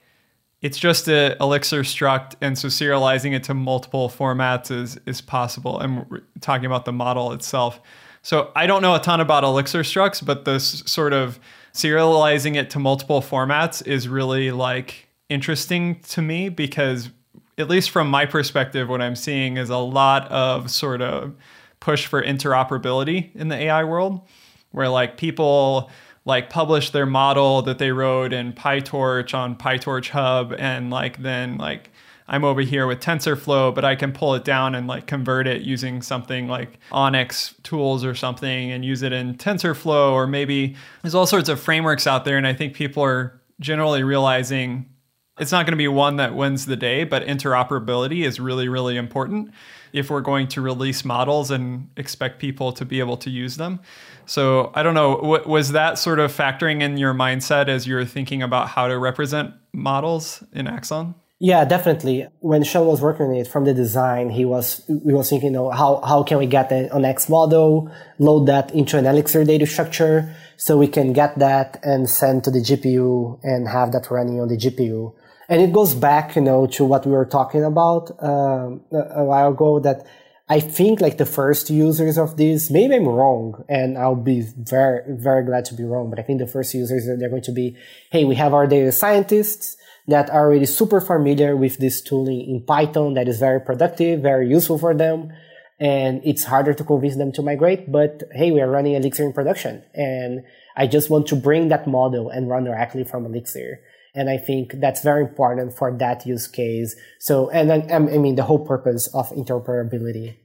[0.61, 5.79] it's just a elixir struct and so serializing it to multiple formats is is possible.
[5.79, 7.79] And we're talking about the model itself
[8.21, 11.39] so i don't know a ton about elixir structs but this sort of
[11.73, 17.09] serializing it to multiple formats is really like interesting to me because
[17.57, 21.35] at least from my perspective what i'm seeing is a lot of sort of
[21.79, 24.21] push for interoperability in the ai world
[24.71, 25.89] where like people
[26.25, 31.57] like publish their model that they wrote in pytorch on pytorch hub and like then
[31.57, 31.91] like
[32.29, 35.63] I'm over here with TensorFlow, but I can pull it down and like convert it
[35.63, 40.11] using something like ONNX tools or something and use it in TensorFlow.
[40.11, 42.37] Or maybe there's all sorts of frameworks out there.
[42.37, 44.87] And I think people are generally realizing
[45.39, 48.95] it's not going to be one that wins the day, but interoperability is really, really
[48.95, 49.51] important
[49.91, 53.79] if we're going to release models and expect people to be able to use them.
[54.27, 58.43] So I don't know, was that sort of factoring in your mindset as you're thinking
[58.43, 61.15] about how to represent models in Axon?
[61.41, 62.27] Yeah, definitely.
[62.41, 65.53] When Sean was working on it from the design, he was we was thinking, you
[65.53, 70.35] know, how how can we get ONNX model, load that into an Elixir data structure,
[70.57, 74.49] so we can get that and send to the GPU and have that running on
[74.49, 75.13] the GPU.
[75.47, 79.53] And it goes back, you know, to what we were talking about um, a while
[79.53, 79.79] ago.
[79.79, 80.05] That
[80.49, 85.03] I think like the first users of this, maybe I'm wrong, and I'll be very,
[85.07, 87.77] very glad to be wrong, but I think the first users they're going to be,
[88.11, 92.65] hey, we have our data scientists that are already super familiar with this tooling in
[92.65, 95.31] Python that is very productive, very useful for them.
[95.79, 99.31] And it's harder to convince them to migrate, but hey, we are running Elixir in
[99.31, 99.83] production.
[99.93, 100.43] And
[100.75, 103.79] I just want to bring that model and run directly from Elixir.
[104.13, 106.95] And I think that's very important for that use case.
[107.19, 110.37] So, and I, um, I mean, the whole purpose of interoperability.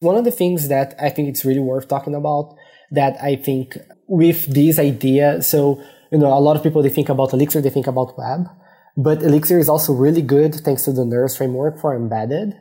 [0.00, 2.56] One of the things that I think it's really worth talking about
[2.90, 7.08] that I think with this idea, so, you know, a lot of people, they think
[7.08, 8.48] about Elixir, they think about web,
[8.96, 12.60] but Elixir is also really good thanks to the Nerves framework for embedded.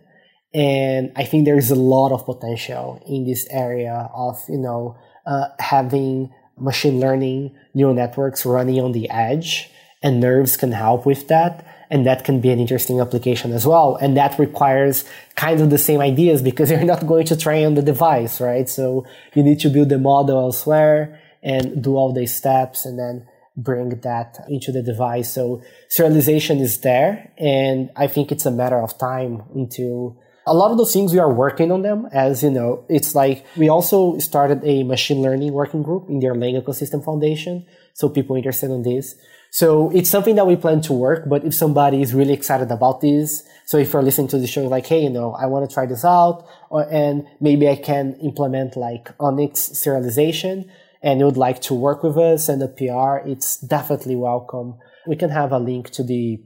[0.54, 5.46] And I think there's a lot of potential in this area of, you know, uh,
[5.60, 9.72] having machine learning neural networks running on the edge
[10.04, 11.66] and nerves can help with that.
[11.90, 13.96] And that can be an interesting application as well.
[13.96, 17.74] And that requires kind of the same ideas because you're not going to train on
[17.76, 18.68] the device, right?
[18.68, 23.28] So you need to build the model elsewhere and do all these steps and then
[23.56, 25.32] bring that into the device.
[25.34, 27.32] So serialization is there.
[27.38, 31.20] And I think it's a matter of time until a lot of those things we
[31.20, 35.54] are working on them as you know it's like we also started a machine learning
[35.54, 39.16] working group in the erlang ecosystem foundation so people interested in this
[39.54, 43.02] so it's something that we plan to work, but if somebody is really excited about
[43.02, 45.72] this, so if you're listening to the show, like, hey, you know, I want to
[45.72, 50.72] try this out, or, and maybe I can implement like ONNX serialization
[51.04, 54.80] and you would like to work with us and a PR, it's definitely welcome.
[55.06, 56.42] We can have a link to the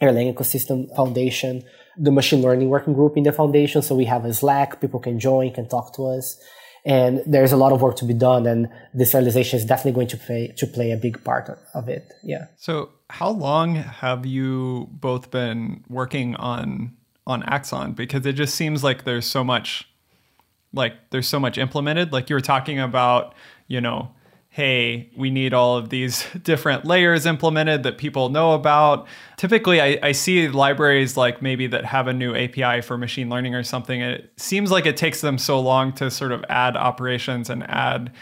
[0.00, 1.64] Erlang Ecosystem Foundation,
[1.98, 3.82] the machine learning working group in the foundation.
[3.82, 6.40] So we have a Slack, people can join, can talk to us.
[6.84, 10.06] And there's a lot of work to be done and this serialization is definitely going
[10.06, 12.12] to play to play a big part of it.
[12.22, 12.46] Yeah.
[12.56, 17.92] So how long have you both been working on on axon?
[17.92, 19.88] Because it just seems like there's so much
[20.72, 22.12] like there's so much implemented.
[22.12, 23.34] Like you were talking about
[23.68, 24.10] you know
[24.58, 29.06] hey, we need all of these different layers implemented that people know about.
[29.36, 33.54] Typically, I, I, see libraries like maybe that have a new API for machine learning
[33.54, 34.00] or something.
[34.00, 38.12] It seems like it takes them so long to sort of add operations and add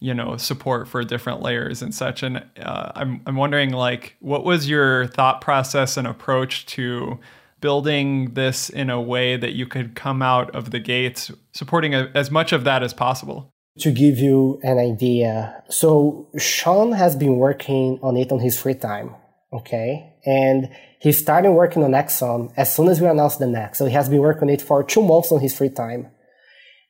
[0.00, 4.44] you know support for different layers and such and uh, I'm, I'm wondering like what
[4.44, 7.20] was your thought process and approach to
[7.60, 12.10] building this in a way that you could come out of the gates supporting a,
[12.14, 15.62] as much of that as possible to give you an idea.
[15.68, 19.14] So Sean has been working on it on his free time.
[19.52, 20.14] Okay.
[20.24, 20.68] And
[21.00, 23.76] he started working on Axon as soon as we announced NX.
[23.76, 26.08] So he has been working on it for two months on his free time.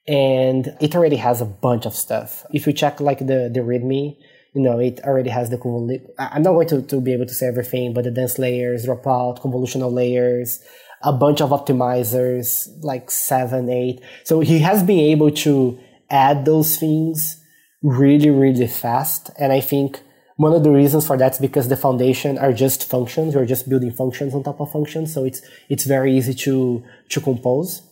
[0.07, 2.45] And it already has a bunch of stuff.
[2.53, 4.17] If you check like the, the README,
[4.55, 7.35] you know, it already has the convol- I'm not going to, to be able to
[7.35, 10.61] say everything, but the dense layers, dropout, convolutional layers,
[11.03, 14.01] a bunch of optimizers, like seven, eight.
[14.25, 15.79] So he has been able to
[16.11, 17.41] add those things
[17.83, 19.31] really, really fast.
[19.39, 20.01] And I think
[20.37, 23.35] one of the reasons for that is because the foundation are just functions.
[23.35, 25.13] We're just building functions on top of functions.
[25.13, 27.83] So it's, it's very easy to, to compose.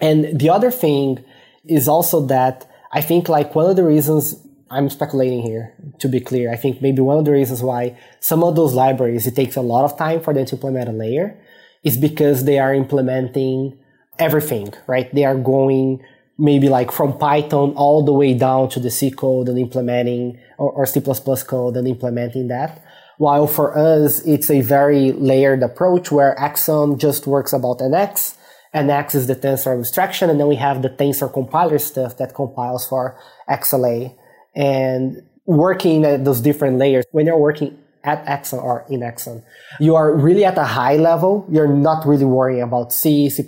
[0.00, 1.24] And the other thing
[1.64, 6.20] is also that I think like one of the reasons I'm speculating here to be
[6.20, 6.52] clear.
[6.52, 9.60] I think maybe one of the reasons why some of those libraries, it takes a
[9.60, 11.40] lot of time for them to implement a layer
[11.82, 13.78] is because they are implementing
[14.18, 15.12] everything, right?
[15.12, 16.04] They are going
[16.40, 20.72] maybe like from Python all the way down to the C code and implementing or,
[20.72, 22.82] or C++ code and implementing that.
[23.18, 28.36] While for us, it's a very layered approach where Axon just works about NX.
[28.74, 30.30] NX is the tensor abstraction.
[30.30, 34.16] And then we have the tensor compiler stuff that compiles for XLA
[34.54, 37.04] and working at those different layers.
[37.12, 39.42] When you're working at Axon or in Axon,
[39.78, 41.46] you are really at a high level.
[41.50, 43.42] You're not really worrying about C, C++,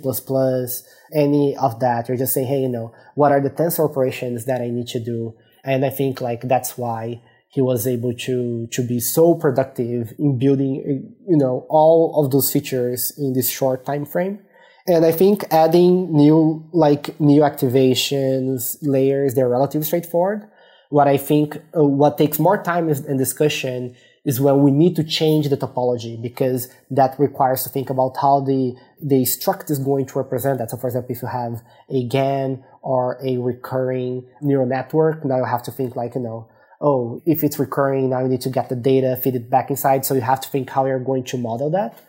[1.13, 2.07] any of that.
[2.07, 4.99] You're just saying, hey, you know, what are the tensor operations that I need to
[4.99, 5.35] do?
[5.63, 10.39] And I think like that's why he was able to to be so productive in
[10.39, 14.39] building, you know, all of those features in this short time frame.
[14.87, 20.49] And I think adding new like new activations layers, they're relatively straightforward.
[20.89, 23.95] What I think uh, what takes more time is, in discussion
[24.25, 28.39] is when we need to change the topology because that requires to think about how
[28.39, 30.71] the, the struct is going to represent that.
[30.71, 35.45] So for example, if you have a GAN or a recurring neural network, now you
[35.45, 38.69] have to think like, you know, oh, if it's recurring, now you need to get
[38.69, 40.05] the data, feed it back inside.
[40.05, 41.99] So you have to think how you're going to model that.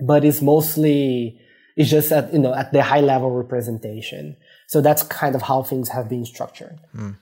[0.00, 1.40] But it's mostly,
[1.76, 4.36] it's just at, you know, at the high level representation.
[4.66, 6.78] So that's kind of how things have been structured.
[6.94, 7.16] Mm.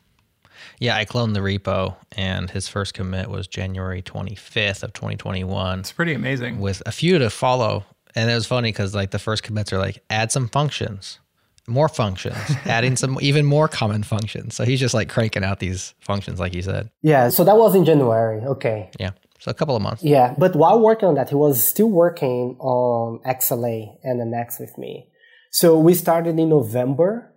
[0.79, 5.81] Yeah, I cloned the repo, and his first commit was January 25th of 2021.
[5.81, 6.61] It's pretty amazing.
[6.61, 7.85] With a few to follow,
[8.17, 11.21] and it was funny because like the first commits are like add some functions,
[11.69, 14.57] more functions, adding some even more common functions.
[14.57, 16.91] So he's just like cranking out these functions, like you said.
[17.03, 18.41] Yeah, so that was in January.
[18.41, 18.91] Okay.
[18.99, 19.11] Yeah.
[19.39, 20.03] So a couple of months.
[20.03, 24.79] Yeah, but while working on that, he was still working on XLA and NX with
[24.79, 25.09] me.
[25.53, 27.33] So we started in November.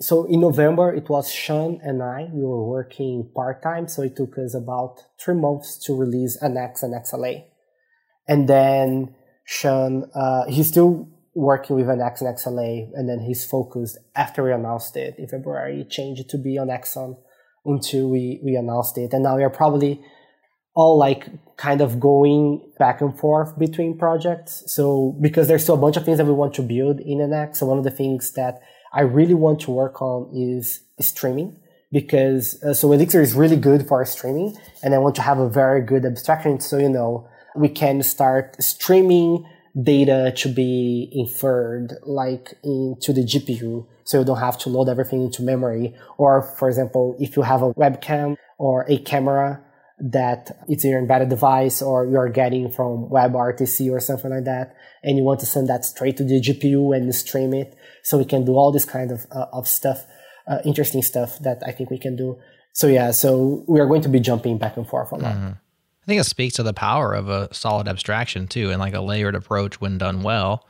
[0.00, 2.28] So in November, it was Sean and I.
[2.32, 3.88] We were working part time.
[3.88, 7.44] So it took us about three months to release NX and XLA.
[8.28, 9.14] And then
[9.50, 12.90] Sean, uh, he's still working with NX and XLA.
[12.92, 16.68] And then he's focused after we announced it in February, changed it to be on
[16.68, 17.16] Axon
[17.64, 19.14] until we, we announced it.
[19.14, 20.02] And now we are probably
[20.74, 24.64] all like kind of going back and forth between projects.
[24.66, 27.56] So because there's still a bunch of things that we want to build in NX.
[27.56, 28.60] So one of the things that
[28.92, 31.58] I really want to work on is streaming
[31.90, 35.48] because uh, so Elixir is really good for streaming and I want to have a
[35.48, 36.60] very good abstraction.
[36.60, 37.26] So, you know,
[37.58, 39.44] we can start streaming
[39.80, 43.86] data to be inferred like into the GPU.
[44.04, 45.94] So you don't have to load everything into memory.
[46.16, 49.62] Or for example, if you have a webcam or a camera
[50.00, 55.16] that it's your embedded device or you're getting from WebRTC or something like that, and
[55.16, 57.76] you want to send that straight to the GPU and stream it.
[58.04, 60.06] So we can do all this kind of, uh, of stuff,
[60.46, 62.38] uh, interesting stuff that I think we can do.
[62.72, 65.34] So yeah, so we are going to be jumping back and forth a lot.
[65.34, 65.52] Mm-hmm.
[66.08, 69.00] I think it speaks to the power of a solid abstraction too, and like a
[69.02, 70.66] layered approach when done well.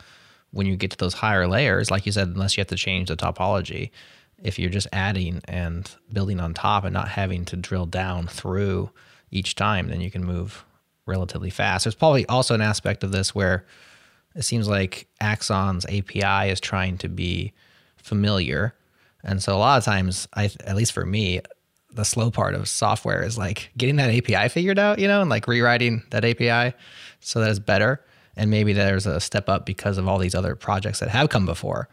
[0.50, 3.06] When you get to those higher layers, like you said, unless you have to change
[3.08, 3.90] the topology,
[4.42, 8.90] if you're just adding and building on top and not having to drill down through
[9.30, 10.64] each time, then you can move
[11.06, 11.84] relatively fast.
[11.84, 13.64] There's probably also an aspect of this where
[14.34, 17.52] it seems like Axon's API is trying to be
[17.96, 18.74] familiar.
[19.22, 21.42] And so a lot of times, I at least for me,
[21.92, 25.30] the slow part of software is like getting that API figured out, you know, and
[25.30, 26.76] like rewriting that API
[27.20, 28.04] so that it's better.
[28.36, 31.44] And maybe there's a step up because of all these other projects that have come
[31.44, 31.88] before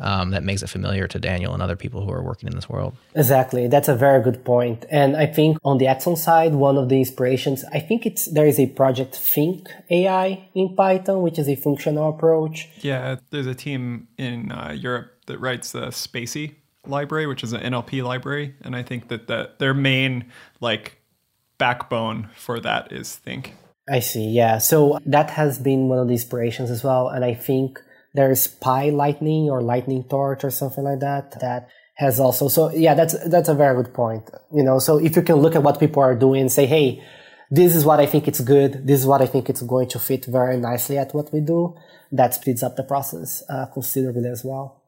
[0.00, 2.68] um, that makes it familiar to Daniel and other people who are working in this
[2.68, 2.96] world.
[3.14, 4.86] Exactly, that's a very good point.
[4.90, 8.46] And I think on the Axon side, one of the inspirations, I think it's there
[8.46, 12.68] is a project Thinc AI in Python, which is a functional approach.
[12.80, 16.54] Yeah, there's a team in uh, Europe that writes the spaCy
[16.86, 20.26] library, which is an NLP library, and I think that the, their main
[20.60, 21.00] like
[21.58, 23.50] backbone for that is Thinc.
[23.88, 24.28] I see.
[24.28, 24.58] Yeah.
[24.58, 27.78] So that has been one of the inspirations as well, and I think
[28.14, 31.68] there's PyLightning or Lightning Torch or something like that that
[32.00, 35.22] has also so yeah that's that's a very good point you know so if you
[35.22, 37.02] can look at what people are doing and say hey
[37.50, 39.98] this is what i think it's good this is what i think it's going to
[39.98, 41.76] fit very nicely at what we do
[42.10, 44.79] that speeds up the process uh, considerably as well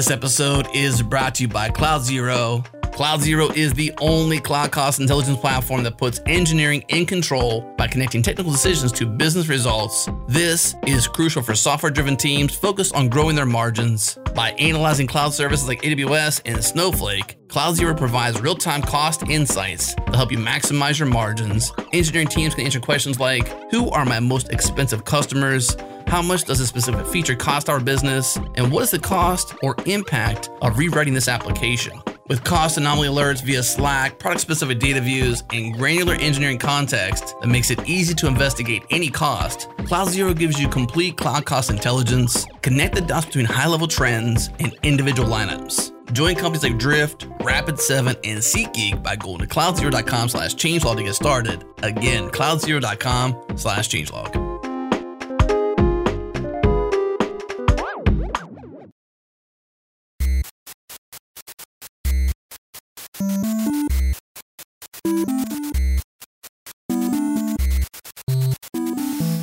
[0.00, 2.64] This episode is brought to you by CloudZero.
[2.94, 7.86] Cloud Zero is the only cloud cost intelligence platform that puts engineering in control by
[7.86, 10.08] connecting technical decisions to business results.
[10.26, 14.18] This is crucial for software driven teams focused on growing their margins.
[14.34, 20.16] By analyzing cloud services like AWS and Snowflake, CloudZero provides real time cost insights to
[20.16, 21.72] help you maximize your margins.
[21.92, 25.76] Engineering teams can answer questions like Who are my most expensive customers?
[26.10, 28.36] How much does a specific feature cost our business?
[28.56, 32.02] And what is the cost or impact of rewriting this application?
[32.26, 37.46] With cost anomaly alerts via Slack, product specific data views, and granular engineering context that
[37.46, 42.96] makes it easy to investigate any cost, CloudZero gives you complete cloud cost intelligence, connect
[42.96, 45.92] the dots between high level trends and individual lineups.
[46.12, 51.14] Join companies like Drift, Rapid7, and SeatGeek by going to cloudzero.com slash changelog to get
[51.14, 51.64] started.
[51.84, 54.59] Again, cloudzero.com slash changelog.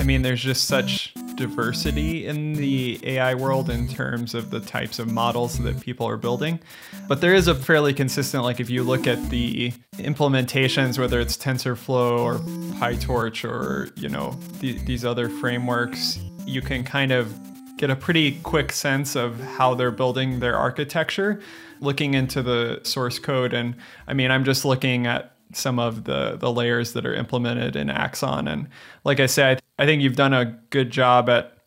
[0.07, 5.11] Mean, there's just such diversity in the AI world in terms of the types of
[5.11, 6.59] models that people are building.
[7.07, 11.37] But there is a fairly consistent, like if you look at the implementations, whether it's
[11.37, 12.35] TensorFlow or
[12.79, 17.37] PyTorch or, you know, the, these other frameworks, you can kind of
[17.77, 21.39] get a pretty quick sense of how they're building their architecture
[21.79, 23.53] looking into the source code.
[23.53, 23.75] And
[24.07, 27.89] I mean, I'm just looking at some of the the layers that are implemented in
[27.89, 28.47] Axon.
[28.47, 28.67] And
[29.03, 31.57] like I said, I, I think you've done a good job at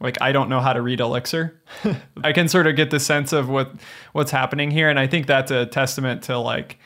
[0.00, 1.60] like I don't know how to read Elixir.
[2.24, 3.72] I can sort of get the sense of what
[4.12, 6.78] what's happening here, and I think that's a testament to like,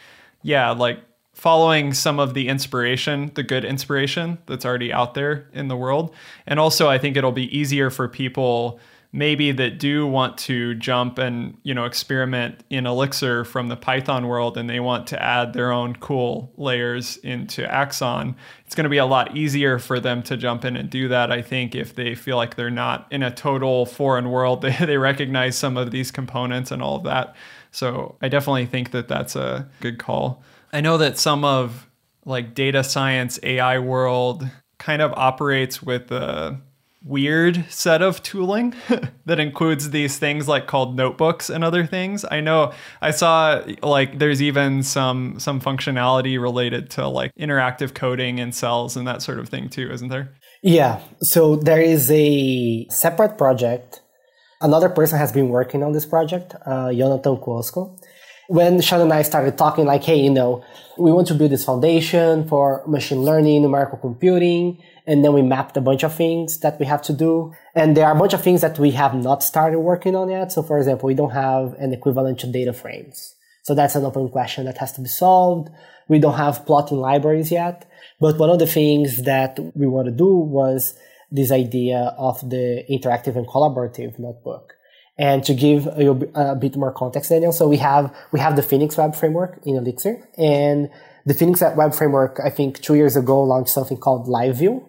[0.43, 1.01] yeah, like
[1.33, 6.15] following some of the inspiration, the good inspiration that's already out there in the world,
[6.47, 8.81] and also I think it'll be easier for people
[9.15, 14.27] maybe that do want to jump and you know experiment in elixir from the python
[14.27, 18.35] world and they want to add their own cool layers into axon
[18.67, 21.31] it's going to be a lot easier for them to jump in and do that
[21.31, 24.65] i think if they feel like they're not in a total foreign world.
[24.65, 27.37] They, they recognize some of these components and all of that.
[27.71, 30.43] So i definitely think that that's a good call.
[30.73, 31.89] I know that some of
[32.25, 34.49] like data science ai world
[34.79, 36.59] kind of operates with a
[37.05, 38.75] weird set of tooling
[39.27, 42.25] that includes these things like called notebooks and other things.
[42.31, 48.39] I know I saw like there's even some some functionality related to like interactive coding
[48.39, 50.35] in cells and that sort of thing too, isn't there?
[50.63, 51.01] Yeah.
[51.21, 54.01] So there is a separate project.
[54.63, 57.99] Another person has been working on this project, uh, Jonathan Kłosko.
[58.49, 60.65] When Sean and I started talking, like, hey, you know,
[60.99, 65.77] we want to build this foundation for machine learning, numerical computing, and then we mapped
[65.77, 67.53] a bunch of things that we have to do.
[67.75, 70.53] And there are a bunch of things that we have not started working on yet.
[70.53, 73.35] So for example, we don't have an equivalent to data frames.
[73.63, 75.71] So that's an open question that has to be solved.
[76.09, 77.91] We don't have plotting libraries yet.
[78.21, 80.95] But one of the things that we want to do was
[81.31, 84.75] this idea of the interactive and collaborative notebook.
[85.17, 88.63] And to give a, a bit more context, Daniel, so we have, we have the
[88.63, 90.91] Phoenix web framework in Elixir and
[91.25, 94.87] the Phoenix web framework, I think two years ago launched something called LiveView,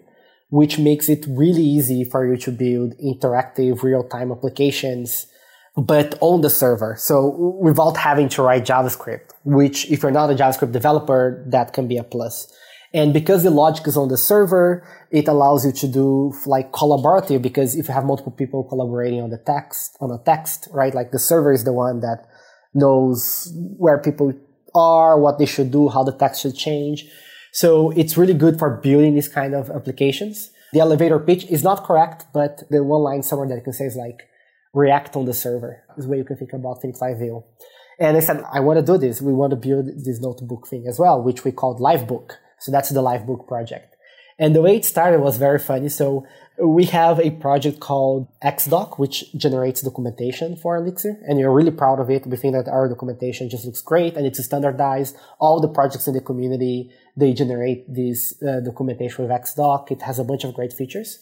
[0.48, 5.26] which makes it really easy for you to build interactive real-time applications,
[5.76, 6.96] but on the server.
[6.98, 11.88] So without having to write JavaScript, which if you're not a JavaScript developer, that can
[11.88, 12.52] be a plus.
[12.94, 17.42] And because the logic is on the server, it allows you to do like collaborative
[17.42, 20.94] because if you have multiple people collaborating on the text, on a text, right?
[20.94, 22.26] Like the server is the one that
[22.72, 24.32] knows where people
[24.74, 27.06] are, what they should do, how the text should change.
[27.56, 30.50] So it's really good for building these kind of applications.
[30.74, 33.86] The elevator pitch is not correct, but the one line somewhere that you can say
[33.86, 34.28] is like
[34.74, 37.44] react on the server is the way you can think about Phoenix Live View.
[37.98, 39.22] And I said, I want to do this.
[39.22, 42.32] We want to build this notebook thing as well, which we called Livebook.
[42.58, 43.96] So that's the Livebook project.
[44.38, 45.88] And the way it started was very funny.
[45.88, 46.26] So
[46.62, 52.00] we have a project called ExDoc, which generates documentation for Elixir, and we're really proud
[52.00, 52.26] of it.
[52.26, 55.16] We think that our documentation just looks great and it's standardized.
[55.38, 59.90] All the projects in the community, they generate this uh, documentation with ExDoc.
[59.90, 61.18] It has a bunch of great features.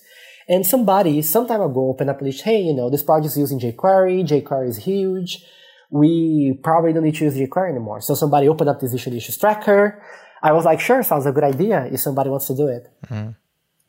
[0.49, 3.39] And somebody some time ago opened up a list, hey, you know, this project is
[3.39, 4.27] using jQuery.
[4.27, 5.45] jQuery is huge.
[5.91, 8.01] We probably don't need to use jQuery anymore.
[8.01, 10.03] So somebody opened up this issue issues tracker.
[10.43, 12.93] I was like, sure, sounds a good idea if somebody wants to do it.
[13.07, 13.31] Mm-hmm.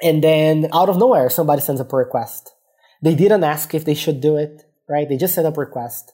[0.01, 2.53] And then out of nowhere, somebody sends up a request.
[3.01, 5.10] They didn't ask if they should do it, right?
[5.10, 6.14] They just sent up a request,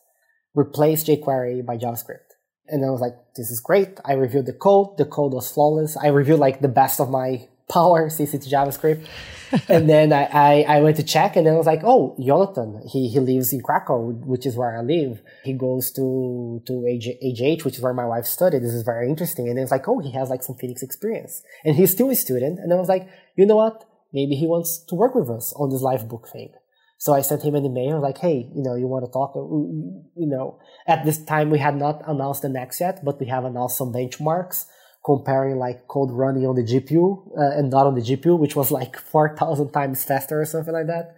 [0.55, 2.30] replace jQuery by JavaScript.
[2.67, 3.99] And I was like, this is great.
[4.05, 4.97] I reviewed the code.
[4.97, 5.97] The code was flawless.
[5.97, 9.05] I reviewed like the best of my power since it's JavaScript.
[9.69, 12.81] and then I, I, I, went to check and then I was like, oh, Jonathan,
[12.87, 15.21] he, he lives in Krakow, which is where I live.
[15.43, 18.63] He goes to, to AGH, which is where my wife studied.
[18.63, 19.49] This is very interesting.
[19.49, 22.15] And it was like, oh, he has like some Phoenix experience and he's still a
[22.15, 22.59] student.
[22.59, 23.83] And I was like, you know what?
[24.13, 26.53] Maybe he wants to work with us on this Livebook thing.
[27.01, 29.33] So I sent him an email like, hey, you know, you want to talk?
[29.33, 33.79] You know, at this time we had not announced NX yet, but we have announced
[33.79, 34.65] some benchmarks
[35.03, 38.69] comparing like code running on the GPU uh, and not on the GPU, which was
[38.69, 41.15] like 4,000 times faster or something like that.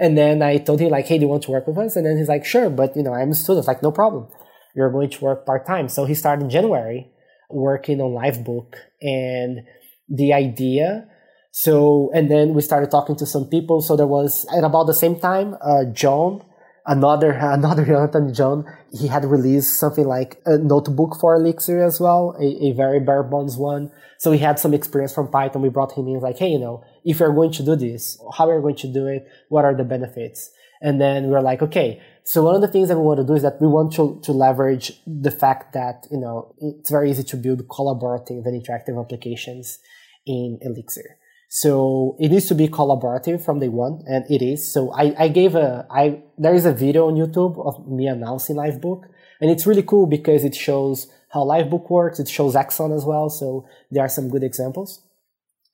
[0.00, 1.94] And then I told him like, hey, do you want to work with us?
[1.94, 3.68] And then he's like, sure, but you know, I'm a student.
[3.68, 4.26] Like, no problem.
[4.74, 5.88] You're going to work part time.
[5.88, 7.12] So he started in January
[7.48, 9.60] working on Livebook and
[10.08, 11.06] the idea
[11.52, 13.82] so, and then we started talking to some people.
[13.82, 16.42] So there was, at about the same time, uh, John,
[16.86, 22.34] another, another Jonathan John, he had released something like a notebook for Elixir as well,
[22.40, 23.92] a, a very bare bones one.
[24.18, 25.60] So he had some experience from Python.
[25.60, 28.48] We brought him in like, hey, you know, if you're going to do this, how
[28.48, 29.28] are you going to do it?
[29.50, 30.50] What are the benefits?
[30.80, 33.26] And then we are like, okay, so one of the things that we want to
[33.26, 37.10] do is that we want to, to leverage the fact that, you know, it's very
[37.10, 39.78] easy to build collaborative and interactive applications
[40.26, 41.18] in Elixir.
[41.54, 44.72] So it needs to be collaborative from day one, and it is.
[44.72, 48.56] So I, I gave a, I, there is a video on YouTube of me announcing
[48.56, 49.02] Livebook,
[49.38, 52.18] and it's really cool because it shows how Livebook works.
[52.18, 53.28] It shows Axon as well.
[53.28, 55.02] So there are some good examples.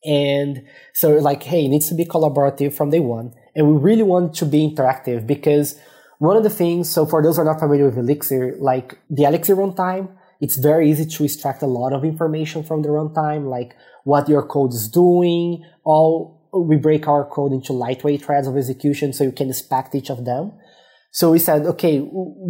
[0.05, 0.65] And
[0.95, 3.33] so like, hey, it needs to be collaborative from day one.
[3.55, 5.79] And we really want to be interactive because
[6.19, 9.23] one of the things, so for those who are not familiar with Elixir, like the
[9.23, 10.09] Elixir runtime,
[10.41, 13.75] it's very easy to extract a lot of information from the runtime, like
[14.11, 15.45] what your code is doing.
[15.85, 16.13] All
[16.71, 20.25] we break our code into lightweight threads of execution so you can inspect each of
[20.25, 20.45] them.
[21.11, 21.95] So we said, okay,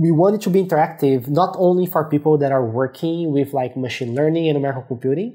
[0.05, 3.77] we want it to be interactive, not only for people that are working with like
[3.77, 5.31] machine learning and numerical computing,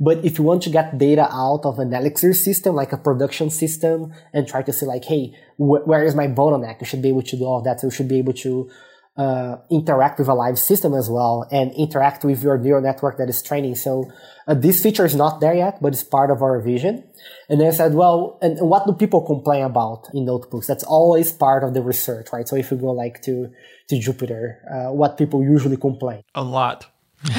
[0.00, 3.50] But if you want to get data out of an Elixir system, like a production
[3.50, 6.80] system, and try to say like, hey, wh- where is my bottleneck?
[6.80, 7.80] You should be able to do all that.
[7.80, 8.70] So you should be able to
[9.18, 13.28] uh, interact with a live system as well and interact with your neural network that
[13.28, 13.74] is training.
[13.74, 14.10] So
[14.46, 17.02] uh, this feature is not there yet, but it's part of our vision.
[17.48, 20.68] And then I said, well, and, and what do people complain about in notebooks?
[20.68, 22.46] That's always part of the research, right?
[22.46, 23.50] So if you go like to
[23.88, 26.22] to Jupyter, uh, what people usually complain.
[26.34, 26.86] A lot.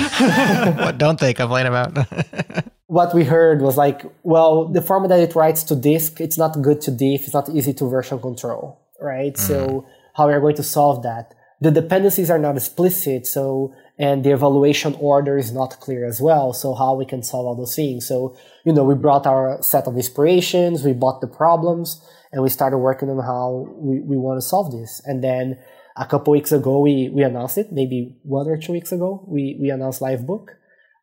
[0.75, 1.97] what don't they complain about?
[2.87, 6.61] what we heard was like, well, the format that it writes to disk, it's not
[6.61, 9.35] good to diff, it's not easy to version control, right?
[9.35, 9.39] Mm.
[9.39, 11.35] So how are we going to solve that?
[11.61, 16.53] The dependencies are not explicit, so and the evaluation order is not clear as well.
[16.53, 18.07] So how we can solve all those things?
[18.07, 22.01] So you know, we brought our set of inspirations, we bought the problems,
[22.31, 25.01] and we started working on how we, we want to solve this.
[25.05, 25.57] And then
[25.97, 29.57] a couple weeks ago, we, we announced it, maybe one or two weeks ago, we,
[29.59, 30.47] we announced Livebook,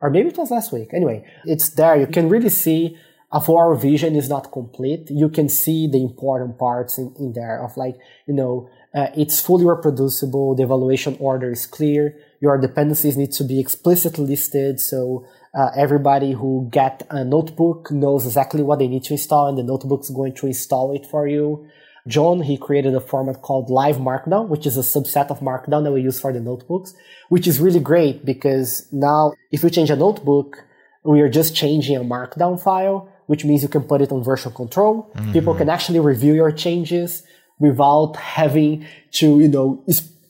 [0.01, 0.89] or maybe it was last week.
[0.93, 1.99] Anyway, it's there.
[1.99, 2.97] You can really see
[3.33, 7.61] if our vision is not complete, you can see the important parts in, in there
[7.61, 7.95] of like,
[8.25, 10.55] you know, uh, it's fully reproducible.
[10.55, 12.17] The evaluation order is clear.
[12.39, 14.79] Your dependencies need to be explicitly listed.
[14.79, 19.57] So uh, everybody who get a notebook knows exactly what they need to install and
[19.57, 21.67] the notebook's going to install it for you.
[22.07, 25.91] John, he created a format called Live Markdown, which is a subset of Markdown that
[25.91, 26.93] we use for the notebooks,
[27.27, 30.63] which is really great because now if you change a notebook,
[31.03, 34.53] we are just changing a Markdown file, which means you can put it on version
[34.53, 35.11] control.
[35.15, 35.33] Mm-hmm.
[35.33, 37.23] People can actually review your changes
[37.59, 39.83] without having to, you know,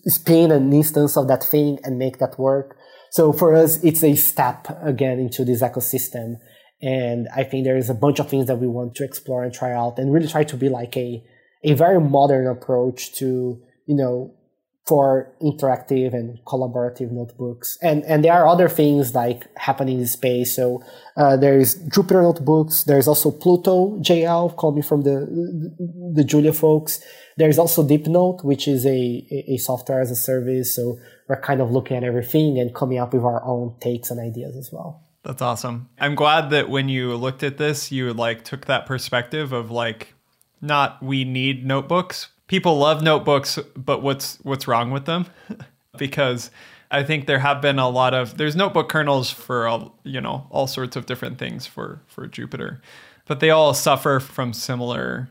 [0.06, 2.78] spin an instance of that thing and make that work.
[3.12, 6.38] So for us, it's a step again into this ecosystem.
[6.82, 9.54] And I think there is a bunch of things that we want to explore and
[9.54, 11.24] try out and really try to be like a,
[11.64, 14.34] a very modern approach to, you know,
[14.88, 17.78] for interactive and collaborative notebooks.
[17.82, 20.56] And, and there are other things like happening in space.
[20.56, 20.82] So,
[21.18, 22.84] uh, there's Jupyter notebooks.
[22.84, 25.28] There's also Pluto.jl coming from the,
[26.14, 27.00] the Julia folks.
[27.36, 30.76] There's also DeepNote, which is a, a software as a service.
[30.76, 34.20] So we're kind of looking at everything and coming up with our own takes and
[34.20, 35.04] ideas as well.
[35.24, 35.90] That's awesome.
[36.00, 40.14] I'm glad that when you looked at this, you like took that perspective of like,
[40.62, 42.30] not we need notebooks.
[42.48, 45.28] People love notebooks, but what's what's wrong with them?
[45.98, 46.50] because
[46.90, 50.48] I think there have been a lot of there's notebook kernels for all, you know
[50.50, 52.80] all sorts of different things for for Jupyter,
[53.26, 55.30] but they all suffer from similar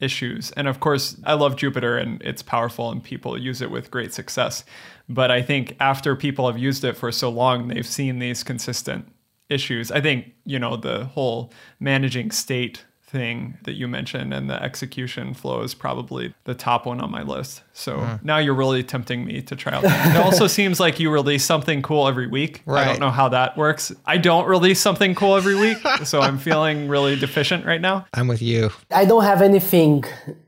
[0.00, 0.50] issues.
[0.52, 4.12] And of course, I love Jupyter and it's powerful and people use it with great
[4.12, 4.64] success.
[5.08, 9.08] But I think after people have used it for so long, they've seen these consistent
[9.48, 9.90] issues.
[9.90, 12.84] I think, you know, the whole managing state
[13.14, 17.22] thing that you mentioned and the execution flow is probably the top one on my
[17.22, 17.62] list.
[17.72, 18.24] So mm.
[18.24, 19.84] now you're really tempting me to try out.
[19.84, 22.62] it also seems like you release something cool every week.
[22.66, 22.82] Right.
[22.82, 23.92] I don't know how that works.
[24.04, 28.04] I don't release something cool every week, so I'm feeling really deficient right now.
[28.12, 28.70] I'm with you.
[28.90, 30.04] I don't have anything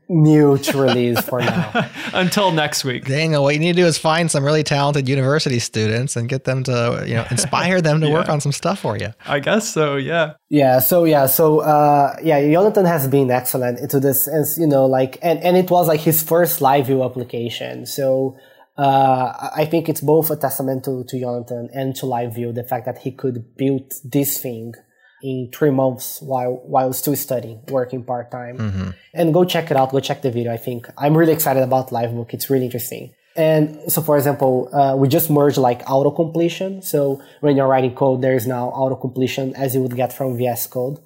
[0.09, 1.89] new to release for now.
[2.13, 3.05] Until next week.
[3.05, 6.45] Daniel, what you need to do is find some really talented university students and get
[6.45, 8.13] them to, you know, inspire them to yeah.
[8.13, 9.13] work on some stuff for you.
[9.25, 10.33] I guess so, yeah.
[10.49, 14.85] Yeah, so yeah, so uh yeah, Jonathan has been excellent into this as you know,
[14.85, 17.85] like and, and it was like his first live view application.
[17.85, 18.37] So
[18.77, 22.85] uh, I think it's both a testament to, to Jonathan and to LiveView, the fact
[22.85, 24.73] that he could build this thing
[25.21, 28.57] in three months while while still studying, working part time.
[28.57, 28.89] Mm-hmm.
[29.13, 29.91] And go check it out.
[29.91, 30.53] Go check the video.
[30.53, 32.33] I think I'm really excited about Livebook.
[32.33, 33.13] It's really interesting.
[33.35, 36.81] And so, for example, uh, we just merged like auto completion.
[36.81, 40.37] So when you're writing code, there is now auto completion as you would get from
[40.37, 40.97] VS Code.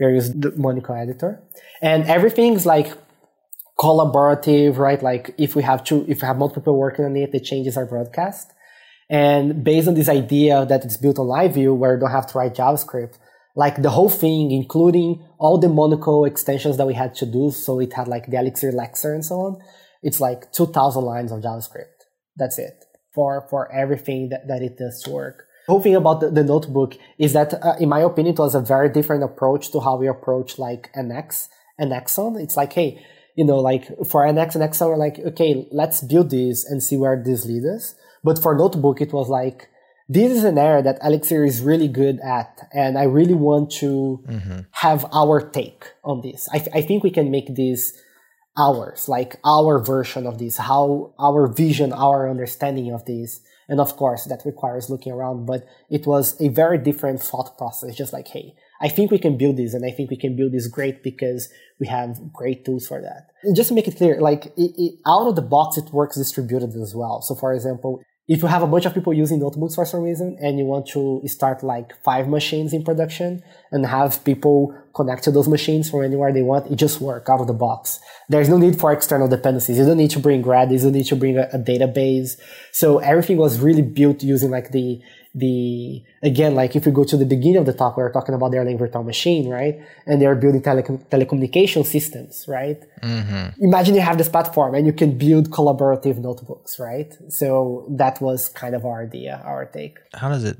[0.00, 1.42] We use the Monaco editor,
[1.80, 2.92] and everything's like
[3.78, 5.02] collaborative, right?
[5.02, 7.76] Like if we have two, if we have multiple people working on it, the changes
[7.76, 8.52] are broadcast.
[9.08, 12.38] And based on this idea that it's built on LiveView, where you don't have to
[12.38, 13.16] write JavaScript,
[13.56, 17.50] like the whole thing, including all the Monaco extensions that we had to do.
[17.50, 19.58] So it had like the Elixir Lexer and so on.
[20.02, 22.04] It's like 2000 lines of JavaScript.
[22.36, 22.84] That's it
[23.14, 25.44] for, for everything that, that it does work.
[25.66, 28.54] The whole thing about the, the notebook is that, uh, in my opinion, it was
[28.54, 31.48] a very different approach to how we approach like NX
[31.78, 32.36] and Axon.
[32.36, 33.04] It's like, hey,
[33.36, 36.96] you know, like for NX and Axon, we're like, okay, let's build this and see
[36.96, 37.94] where this leads us.
[38.22, 39.68] But for notebook, it was like,
[40.08, 44.22] this is an area that Elixir is really good at, and I really want to
[44.26, 44.60] mm-hmm.
[44.70, 46.48] have our take on this.
[46.52, 47.92] I, th- I think we can make this
[48.56, 53.40] ours, like our version of this, how our vision, our understanding of this.
[53.68, 57.96] And of course, that requires looking around, but it was a very different thought process.
[57.96, 60.52] Just like, hey, I think we can build this, and I think we can build
[60.52, 61.48] this great because
[61.80, 63.26] we have great tools for that.
[63.42, 66.16] And just to make it clear, like it, it, out of the box, it works
[66.16, 67.22] distributed as well.
[67.22, 70.36] So, for example, if you have a bunch of people using notebooks for some reason
[70.40, 75.30] and you want to start like five machines in production and have people connect to
[75.30, 78.00] those machines from anywhere they want, it just work out of the box.
[78.28, 79.78] There's no need for external dependencies.
[79.78, 80.72] You don't need to bring Redis.
[80.72, 82.32] You don't need to bring a, a database.
[82.72, 85.00] So everything was really built using like the
[85.36, 88.34] the again like if you go to the beginning of the talk we were talking
[88.34, 89.78] about their Erlang virtual machine right?
[90.06, 92.82] And they're building tele- telecommunication systems right?
[93.02, 93.62] Mm-hmm.
[93.62, 97.14] imagine you have this platform and you can build collaborative notebooks right?
[97.28, 99.98] So that was kind of our idea our take.
[100.14, 100.58] How does it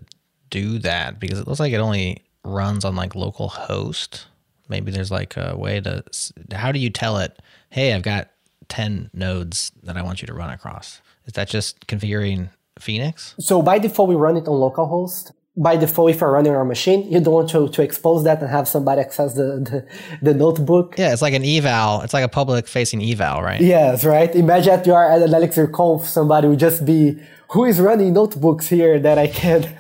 [0.51, 1.19] do that?
[1.19, 4.27] Because it looks like it only runs on like local host.
[4.69, 6.05] Maybe there's like a way to
[6.53, 8.29] how do you tell it hey i've got
[8.69, 11.01] 10 nodes that i want you to run across.
[11.25, 13.35] Is that just configuring Phoenix?
[13.39, 15.33] So by default, we run it on localhost.
[15.59, 18.51] By default, if you're running our machine, you don't want to, to expose that and
[18.51, 19.87] have somebody access the, the,
[20.21, 20.97] the notebook.
[20.99, 22.03] Yeah, it's like an eval.
[22.03, 23.61] It's like a public facing eval, right?
[23.61, 24.35] Yes, right.
[24.35, 27.19] Imagine that you are at an Elixir conf, somebody would just be,
[27.51, 29.75] who is running notebooks here that I can?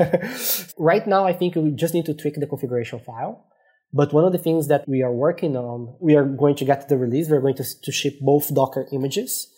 [0.78, 3.44] right now, I think we just need to tweak the configuration file.
[3.92, 6.82] But one of the things that we are working on, we are going to get
[6.82, 7.28] to the release.
[7.28, 9.48] We're going to, to ship both Docker images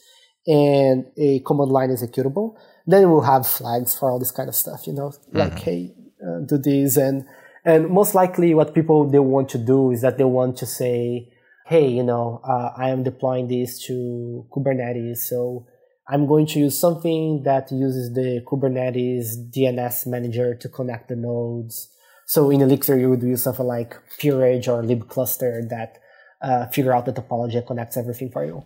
[0.47, 2.55] and a command line executable
[2.89, 5.36] then we'll have flags for all this kind of stuff, you know, mm-hmm.
[5.36, 5.95] like, hey,
[6.26, 6.97] uh, do this.
[6.97, 7.26] And,
[7.64, 11.30] and most likely what people, they want to do is that they want to say,
[11.66, 15.18] hey, you know, uh, I am deploying this to Kubernetes.
[15.18, 15.66] So
[16.09, 21.91] I'm going to use something that uses the Kubernetes DNS manager to connect the nodes.
[22.26, 25.99] So in Elixir, you would use something like Peerage or libcluster that
[26.41, 28.64] uh, figure out the topology and connects everything for you.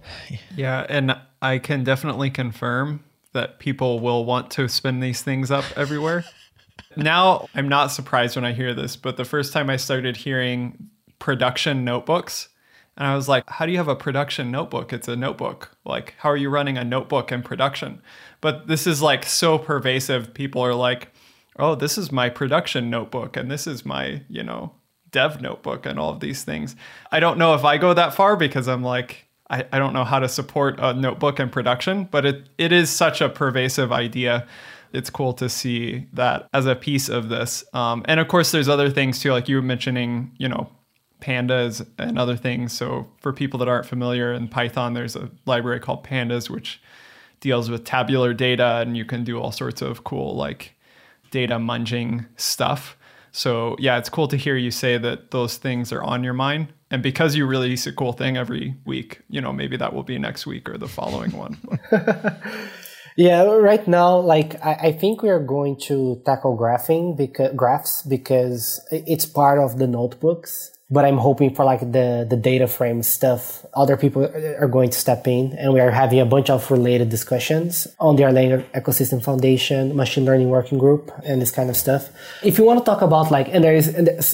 [0.54, 3.02] Yeah, and I can definitely confirm
[3.32, 6.24] that people will want to spin these things up everywhere.
[6.96, 10.90] now, I'm not surprised when I hear this, but the first time I started hearing
[11.18, 12.48] production notebooks,
[12.96, 14.92] and I was like, how do you have a production notebook?
[14.92, 15.76] It's a notebook.
[15.84, 18.02] Like, how are you running a notebook in production?
[18.42, 20.34] But this is like so pervasive.
[20.34, 21.08] People are like,
[21.58, 24.72] oh, this is my production notebook, and this is my, you know,
[25.10, 26.76] dev notebook, and all of these things.
[27.10, 30.04] I don't know if I go that far because I'm like, I, I don't know
[30.04, 34.46] how to support a notebook in production, but it, it is such a pervasive idea.
[34.92, 37.64] It's cool to see that as a piece of this.
[37.72, 40.68] Um, and of course, there's other things too, like you were mentioning, you know,
[41.20, 42.72] pandas and other things.
[42.72, 46.80] So for people that aren't familiar in Python, there's a library called pandas, which
[47.40, 50.74] deals with tabular data, and you can do all sorts of cool like
[51.30, 52.96] data munging stuff.
[53.32, 56.72] So yeah, it's cool to hear you say that those things are on your mind.
[56.92, 60.18] And because you release a cool thing every week, you know, maybe that will be
[60.18, 61.56] next week or the following one.
[63.16, 68.02] yeah, right now, like I, I, think we are going to tackle graphing because graphs
[68.02, 73.02] because it's part of the notebooks but I'm hoping for like the, the data frame
[73.02, 73.64] stuff.
[73.72, 77.08] Other people are going to step in and we are having a bunch of related
[77.08, 82.10] discussions on the Erlang Ecosystem Foundation, machine learning working group and this kind of stuff.
[82.42, 83.88] If you want to talk about like, and there is,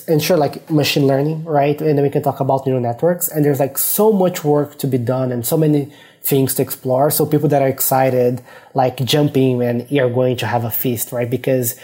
[0.08, 1.80] and sure, like machine learning, right?
[1.80, 4.88] And then we can talk about neural networks and there's like so much work to
[4.88, 5.92] be done and so many
[6.22, 7.12] things to explore.
[7.12, 8.42] So people that are excited,
[8.74, 11.30] like jumping and you're going to have a feast, right?
[11.30, 11.76] Because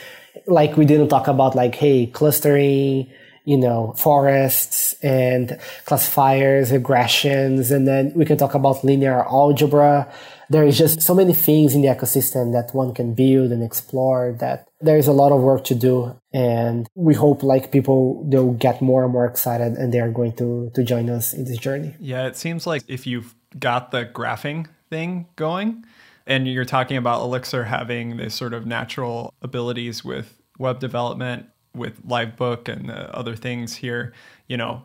[0.47, 3.09] like we didn't talk about like, hey, clustering,
[3.45, 10.11] you know, forests and classifiers, regressions, and then we can talk about linear algebra.
[10.51, 14.37] There is just so many things in the ecosystem that one can build and explore
[14.41, 16.19] that there is a lot of work to do.
[16.33, 20.35] And we hope like people, they'll get more and more excited and they are going
[20.37, 21.95] to, to join us in this journey.
[21.99, 22.27] Yeah.
[22.27, 25.85] It seems like if you've got the graphing thing going
[26.27, 32.07] and you're talking about Elixir having this sort of natural abilities with web development with
[32.07, 34.13] Livebook and the other things here,
[34.49, 34.85] you know,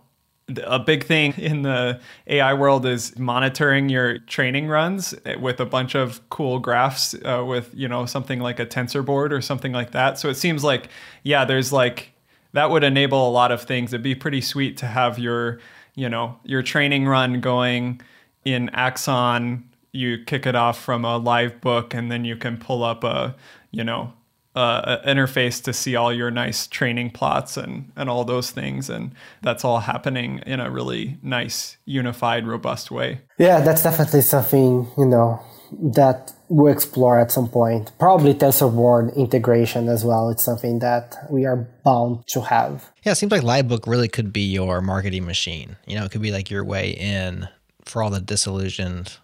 [0.64, 5.96] a big thing in the AI world is monitoring your training runs with a bunch
[5.96, 9.92] of cool graphs uh, with, you know, something like a tensor board or something like
[9.92, 10.20] that.
[10.20, 10.90] So it seems like,
[11.24, 12.14] yeah, there's like,
[12.54, 13.94] that would enable a lot of things.
[13.94, 15.60] It'd be pretty sweet to have your,
[15.96, 18.02] you know, your training run going
[18.44, 19.70] in Axon.
[19.92, 23.36] You kick it off from a Livebook and then you can pull up a,
[23.72, 24.14] you know,
[24.60, 29.14] uh, interface to see all your nice training plots and and all those things and
[29.42, 33.22] that's all happening in a really nice unified robust way.
[33.38, 35.40] Yeah that's definitely something you know
[35.72, 37.92] that we'll explore at some point.
[38.00, 40.30] Probably tensorboard integration as well.
[40.32, 42.92] It's something that we are bound to have.
[43.06, 45.78] Yeah it seems like livebook really could be your marketing machine.
[45.88, 47.48] You know it could be like your way in
[47.86, 49.18] for all the disillusioned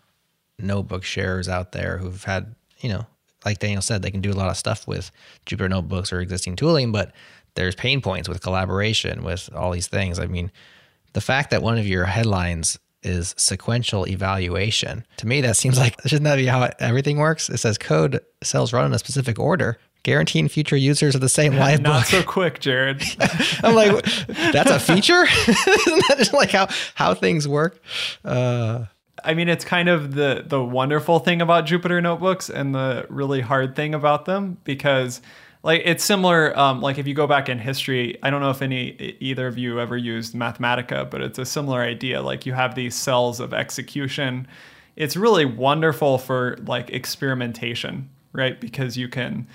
[0.57, 3.05] notebook sharers out there who've had you know
[3.45, 5.11] like Daniel said, they can do a lot of stuff with
[5.45, 7.11] Jupyter notebooks or existing tooling, but
[7.55, 10.19] there's pain points with collaboration with all these things.
[10.19, 10.51] I mean,
[11.13, 15.05] the fact that one of your headlines is sequential evaluation.
[15.17, 17.49] To me, that seems like shouldn't that be how everything works?
[17.49, 21.55] It says code cells run in a specific order, guaranteeing future users of the same
[21.57, 22.05] live Not book.
[22.07, 23.03] so quick, Jerod.
[23.63, 24.03] I'm like,
[24.51, 25.23] that's a feature?
[25.47, 27.79] Isn't that just like how how things work?
[28.25, 28.85] Uh,
[29.25, 33.41] I mean, it's kind of the the wonderful thing about Jupyter notebooks and the really
[33.41, 35.21] hard thing about them because
[35.63, 38.61] like it's similar um, like if you go back in history i don't know if
[38.61, 42.21] any either of you ever used mathematica but it's a similar idea.
[42.21, 44.47] Like you have these cells of execution.
[44.95, 48.59] It's really wonderful for like experimentation right?
[48.59, 49.47] Because you can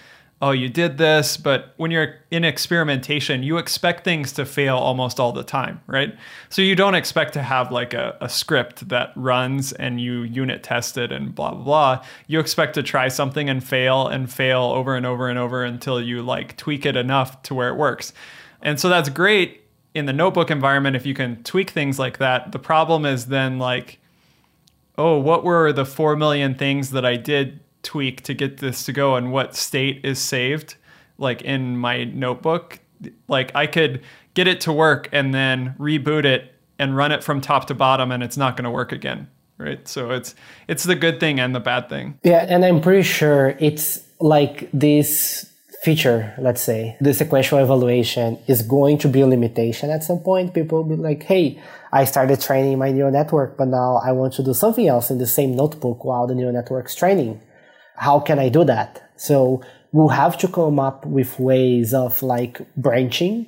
[0.43, 5.21] oh, you did this, but when you're in experimentation, you expect things to fail almost
[5.21, 6.17] all the time, right?
[6.49, 10.63] So you don't expect to have like a, a script that runs and you unit
[10.63, 12.05] test it and blah, blah, blah.
[12.27, 16.01] You expect to try something and fail and fail over and over and over until
[16.01, 18.15] you like tweak it enough to where it works.
[18.63, 19.61] And so that's great
[19.95, 22.53] in the notebook environment if you can tweak things like that.
[22.53, 23.99] The problem is then like,
[24.97, 28.93] oh, what were the 4 million things that I did tweak to get this to
[28.93, 30.77] go and what state is saved
[31.19, 32.81] like in my notebook.
[33.29, 34.03] Like i could
[34.35, 38.13] get it to work and then reboot it and run it from top to bottom
[38.13, 39.29] and it's not going to work again
[39.61, 39.87] right?
[39.87, 40.35] So it's
[40.67, 42.19] it's the good thing and the bad thing.
[42.25, 45.47] Yeah and i'm pretty sure it's like this
[45.83, 49.91] feature let's say the sequential evaluation is going to be a limitation.
[49.91, 51.61] At some point people will be like hey
[51.93, 55.19] i started training my neural network but now i want to do something else in
[55.19, 57.41] the same notebook while the neural network's training
[58.01, 59.13] how can I do that?
[59.17, 63.47] So we'll have to come up with ways of like branching,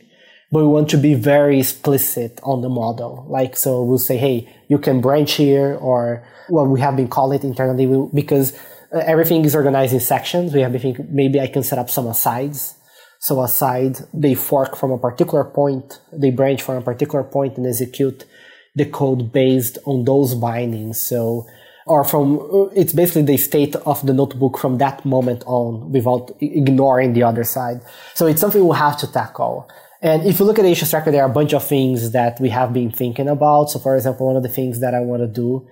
[0.51, 3.27] but we want to be very explicit on the model.
[3.31, 7.39] Like, so we'll say, hey, you can branch here, or what we have been calling
[7.39, 8.53] it internally because
[8.95, 10.53] uh, everything is organized in sections.
[10.53, 12.75] We have been maybe I can set up some asides.
[13.21, 17.67] So aside, they fork from a particular point, they branch from a particular point and
[17.67, 18.27] execute
[18.75, 21.01] the code based on those bindings.
[21.01, 21.47] So
[21.87, 27.13] or from it's basically the state of the notebook from that moment on without ignoring
[27.13, 27.81] the other side.
[28.15, 29.69] So it's something we'll have to tackle.
[30.01, 32.41] And if you look at the issues tracker there are a bunch of things that
[32.41, 33.71] we have been thinking about.
[33.71, 35.67] So for example one of the things that i want to do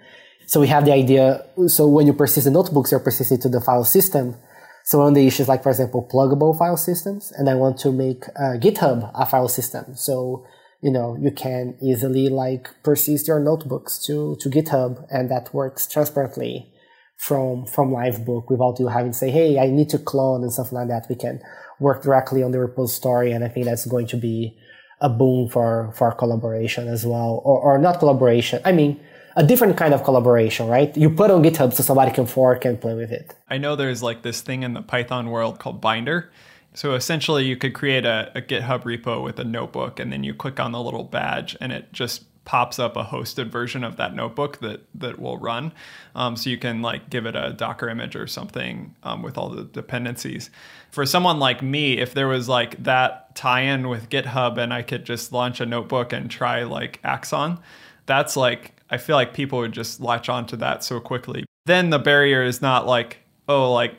[0.51, 3.61] so we have the idea so when you persist the notebooks you're persisting to the
[3.61, 4.37] file system.
[4.83, 7.93] So one of the issues like for example pluggable file systems and i want to
[7.93, 9.95] make uh, github a file system.
[9.95, 10.45] So
[10.83, 15.87] you know you can easily like persist your notebooks to to github and that works
[15.87, 16.73] transparently
[17.19, 20.73] from from livebook without you having to say hey i need to clone and stuff
[20.73, 21.07] like that.
[21.09, 21.41] We can
[21.79, 24.57] work directly on the repository and i think that's going to be
[25.01, 29.01] a boon for for collaboration as well or, or not collaboration i mean
[29.37, 30.97] a different kind of collaboration right?
[30.97, 33.35] You put on github so somebody can fork and play with it.
[33.49, 36.31] I know there's like this thing in the python world called binder
[36.75, 40.35] so essentially, you could create a, a, GitHub repo with a notebook, and then you
[40.35, 44.15] click on the little badge, and it just pops up a hosted version of that
[44.15, 45.73] notebook that that will run.
[46.15, 49.51] Um, so you can like give it a Docker image or something um, with all
[49.51, 50.51] the dependencies.
[50.91, 55.05] For someone like me, if there was like that tie-in with GitHub, and I could
[55.05, 57.59] just launch a notebook and try like Axon,
[58.07, 61.45] that's like I feel like people would just latch onto that so quickly.
[61.67, 63.19] Then the barrier is not like
[63.49, 63.95] oh like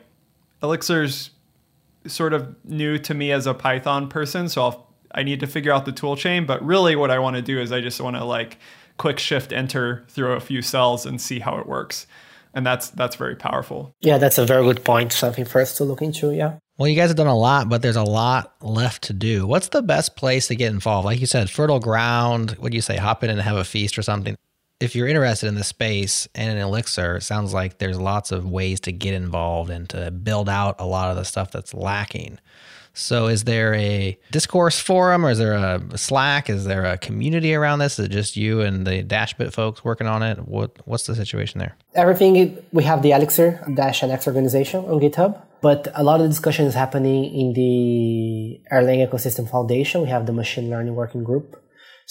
[0.62, 1.30] Elixir's
[2.06, 5.72] sort of new to me as a Python person, so I'll, I need to figure
[5.72, 6.46] out the tool chain.
[6.46, 8.58] But really, what I want to do is I just want to like
[8.98, 12.06] quick shift enter through a few cells and see how it works,
[12.54, 13.94] and that's that's very powerful.
[14.00, 15.12] Yeah, that's a very good point.
[15.12, 16.32] Something for us to look into.
[16.32, 16.58] Yeah.
[16.78, 19.46] Well, you guys have done a lot, but there's a lot left to do.
[19.46, 21.04] What's the best place to get involved?
[21.04, 22.52] Like you said, fertile ground.
[22.52, 22.96] What do you say?
[22.96, 24.36] Hop in and have a feast or something
[24.82, 28.50] if you're interested in the space and in Elixir, it sounds like there's lots of
[28.50, 32.40] ways to get involved and to build out a lot of the stuff that's lacking.
[32.92, 36.50] So, is there a discourse forum or is there a Slack?
[36.50, 37.98] Is there a community around this?
[37.98, 40.46] Is it just you and the Dashbit folks working on it?
[40.48, 41.76] What What's the situation there?
[41.94, 46.66] Everything we have the Elixir Dash NX organization on GitHub, but a lot of discussion
[46.66, 50.02] is happening in the Erlang Ecosystem Foundation.
[50.02, 51.61] We have the machine learning working group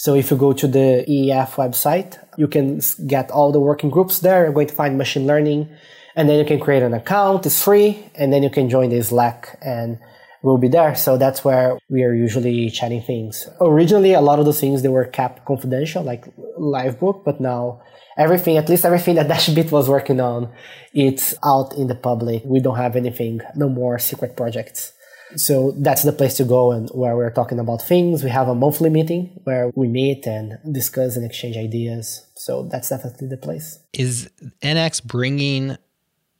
[0.02, 4.18] so if you go to the EEF website, you can get all the working groups
[4.18, 4.42] there.
[4.42, 5.68] You're going to find machine learning
[6.16, 7.46] and then you can create an account.
[7.46, 8.04] It's free.
[8.16, 10.00] And then you can join the Slack and
[10.42, 10.96] we'll be there.
[10.96, 13.48] So that's where we are usually chatting things.
[13.60, 16.24] Originally, a lot of those things, they were kept confidential, like
[16.58, 17.80] Livebook, but now
[18.18, 20.52] everything, at least everything that Dashbit was working on,
[20.92, 22.42] it's out in the public.
[22.44, 24.94] We don't have anything, no more secret projects.
[25.36, 28.22] So that's the place to go and where we're talking about things.
[28.22, 32.26] We have a monthly meeting where we meet and discuss and exchange ideas.
[32.34, 33.78] So that's definitely the place.
[33.92, 34.30] Is
[34.62, 35.76] NX bringing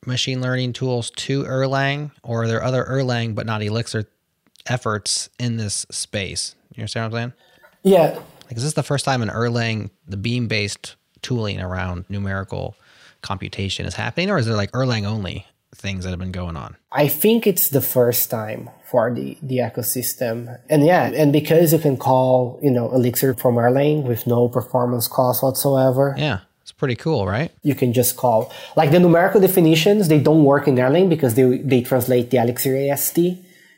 [0.05, 4.05] machine learning tools to Erlang or are there other Erlang but not Elixir
[4.67, 6.55] efforts in this space?
[6.75, 7.33] You understand what I'm saying?
[7.83, 8.19] Yeah.
[8.45, 12.75] Like, is this the first time in Erlang, the beam based tooling around numerical
[13.21, 16.75] computation is happening, or is there like Erlang only things that have been going on?
[16.91, 20.35] I think it's the first time for the, the ecosystem.
[20.69, 25.07] And yeah, and because you can call, you know, Elixir from Erlang with no performance
[25.07, 26.13] cost whatsoever.
[26.15, 26.41] Yeah.
[26.61, 27.51] It's pretty cool, right?
[27.63, 31.57] You can just call like the numerical definitions, they don't work in Erlang because they
[31.71, 33.17] they translate the Elixir AST.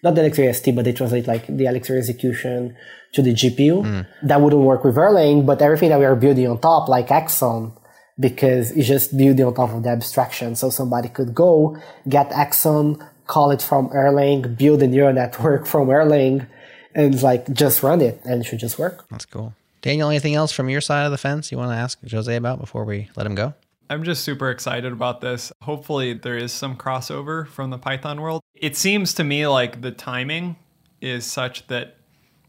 [0.03, 2.75] Not the Elixir AST, but they translate like the Elixir execution
[3.13, 3.75] to the GPU.
[3.83, 4.05] Mm.
[4.29, 7.71] That wouldn't work with Erlang, but everything that we are building on top, like Axon,
[8.19, 10.55] because it's just building on top of the abstraction.
[10.55, 15.87] So somebody could go get Axon, call it from Erlang, build a neural network from
[15.87, 16.47] Erlang,
[16.93, 19.07] and like just run it, and it should just work.
[19.09, 19.53] That's cool.
[19.81, 22.59] Daniel, anything else from your side of the fence you want to ask Jose about
[22.59, 23.53] before we let him go?
[23.87, 25.51] I'm just super excited about this.
[25.61, 28.41] Hopefully, there is some crossover from the Python world.
[28.55, 30.55] It seems to me like the timing
[31.01, 31.97] is such that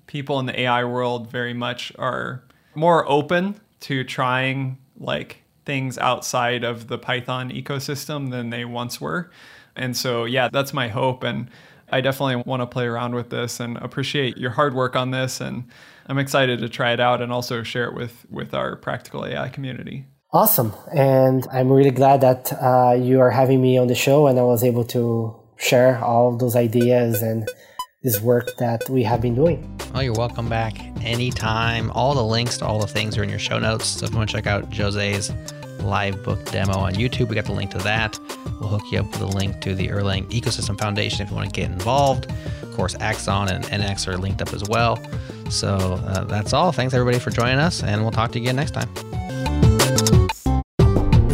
[0.07, 2.43] people in the AI world very much are
[2.75, 9.31] more open to trying like things outside of the Python ecosystem than they once were.
[9.77, 11.23] And so, yeah, that's my hope.
[11.23, 11.51] And
[11.91, 15.41] I definitely want to play around with this and appreciate your hard work on this.
[15.41, 15.65] And
[16.07, 19.49] I'm excited to try it out and also share it with, with our practical AI
[19.49, 20.07] community.
[20.33, 20.75] Awesome.
[20.93, 24.43] And I'm really glad that uh, you are having me on the show and I
[24.43, 27.49] was able to share all those ideas and
[28.03, 29.81] this work that we have been doing.
[29.95, 31.91] Oh, you're welcome back anytime.
[31.93, 33.87] All the links to all the things are in your show notes.
[33.87, 35.33] So if you want to check out José's
[35.87, 38.19] Livebook demo on YouTube, we got the link to that.
[38.61, 41.53] We'll hook you up with a link to the Erlang Ecosystem Foundation if you want
[41.53, 42.31] to get involved.
[42.63, 44.99] Of course, Axon and NX are linked up as well.
[45.51, 46.73] So uh, that's all.
[46.73, 48.89] Thanks everybody for joining us, and we'll talk to you again next time.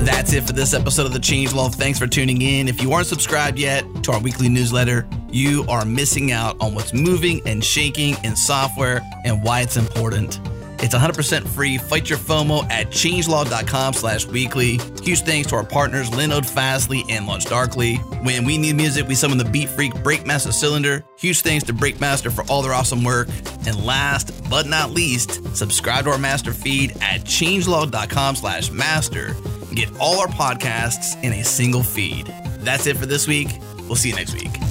[0.04, 1.76] That's it for this episode of The Changelog.
[1.76, 2.66] Thanks for tuning in.
[2.66, 6.92] If you aren't subscribed yet to our weekly newsletter, you are missing out on what's
[6.92, 10.40] moving and shaking in software and why it's important.
[10.82, 11.78] It's 100% free.
[11.78, 14.78] Fight your FOMO at changelog.com slash weekly.
[15.02, 18.24] Huge thanks to our partners Linode Fastly and LaunchDarkly.
[18.24, 21.04] When we need music, we summon the Beat Freak Breakmaster Cylinder.
[21.18, 23.28] Huge thanks to Breakmaster for all their awesome work.
[23.66, 29.36] And last but not least, subscribe to our master feed at changelog.com slash master
[29.68, 32.26] and get all our podcasts in a single feed.
[32.58, 33.48] That's it for this week.
[33.86, 34.61] We'll see you next week.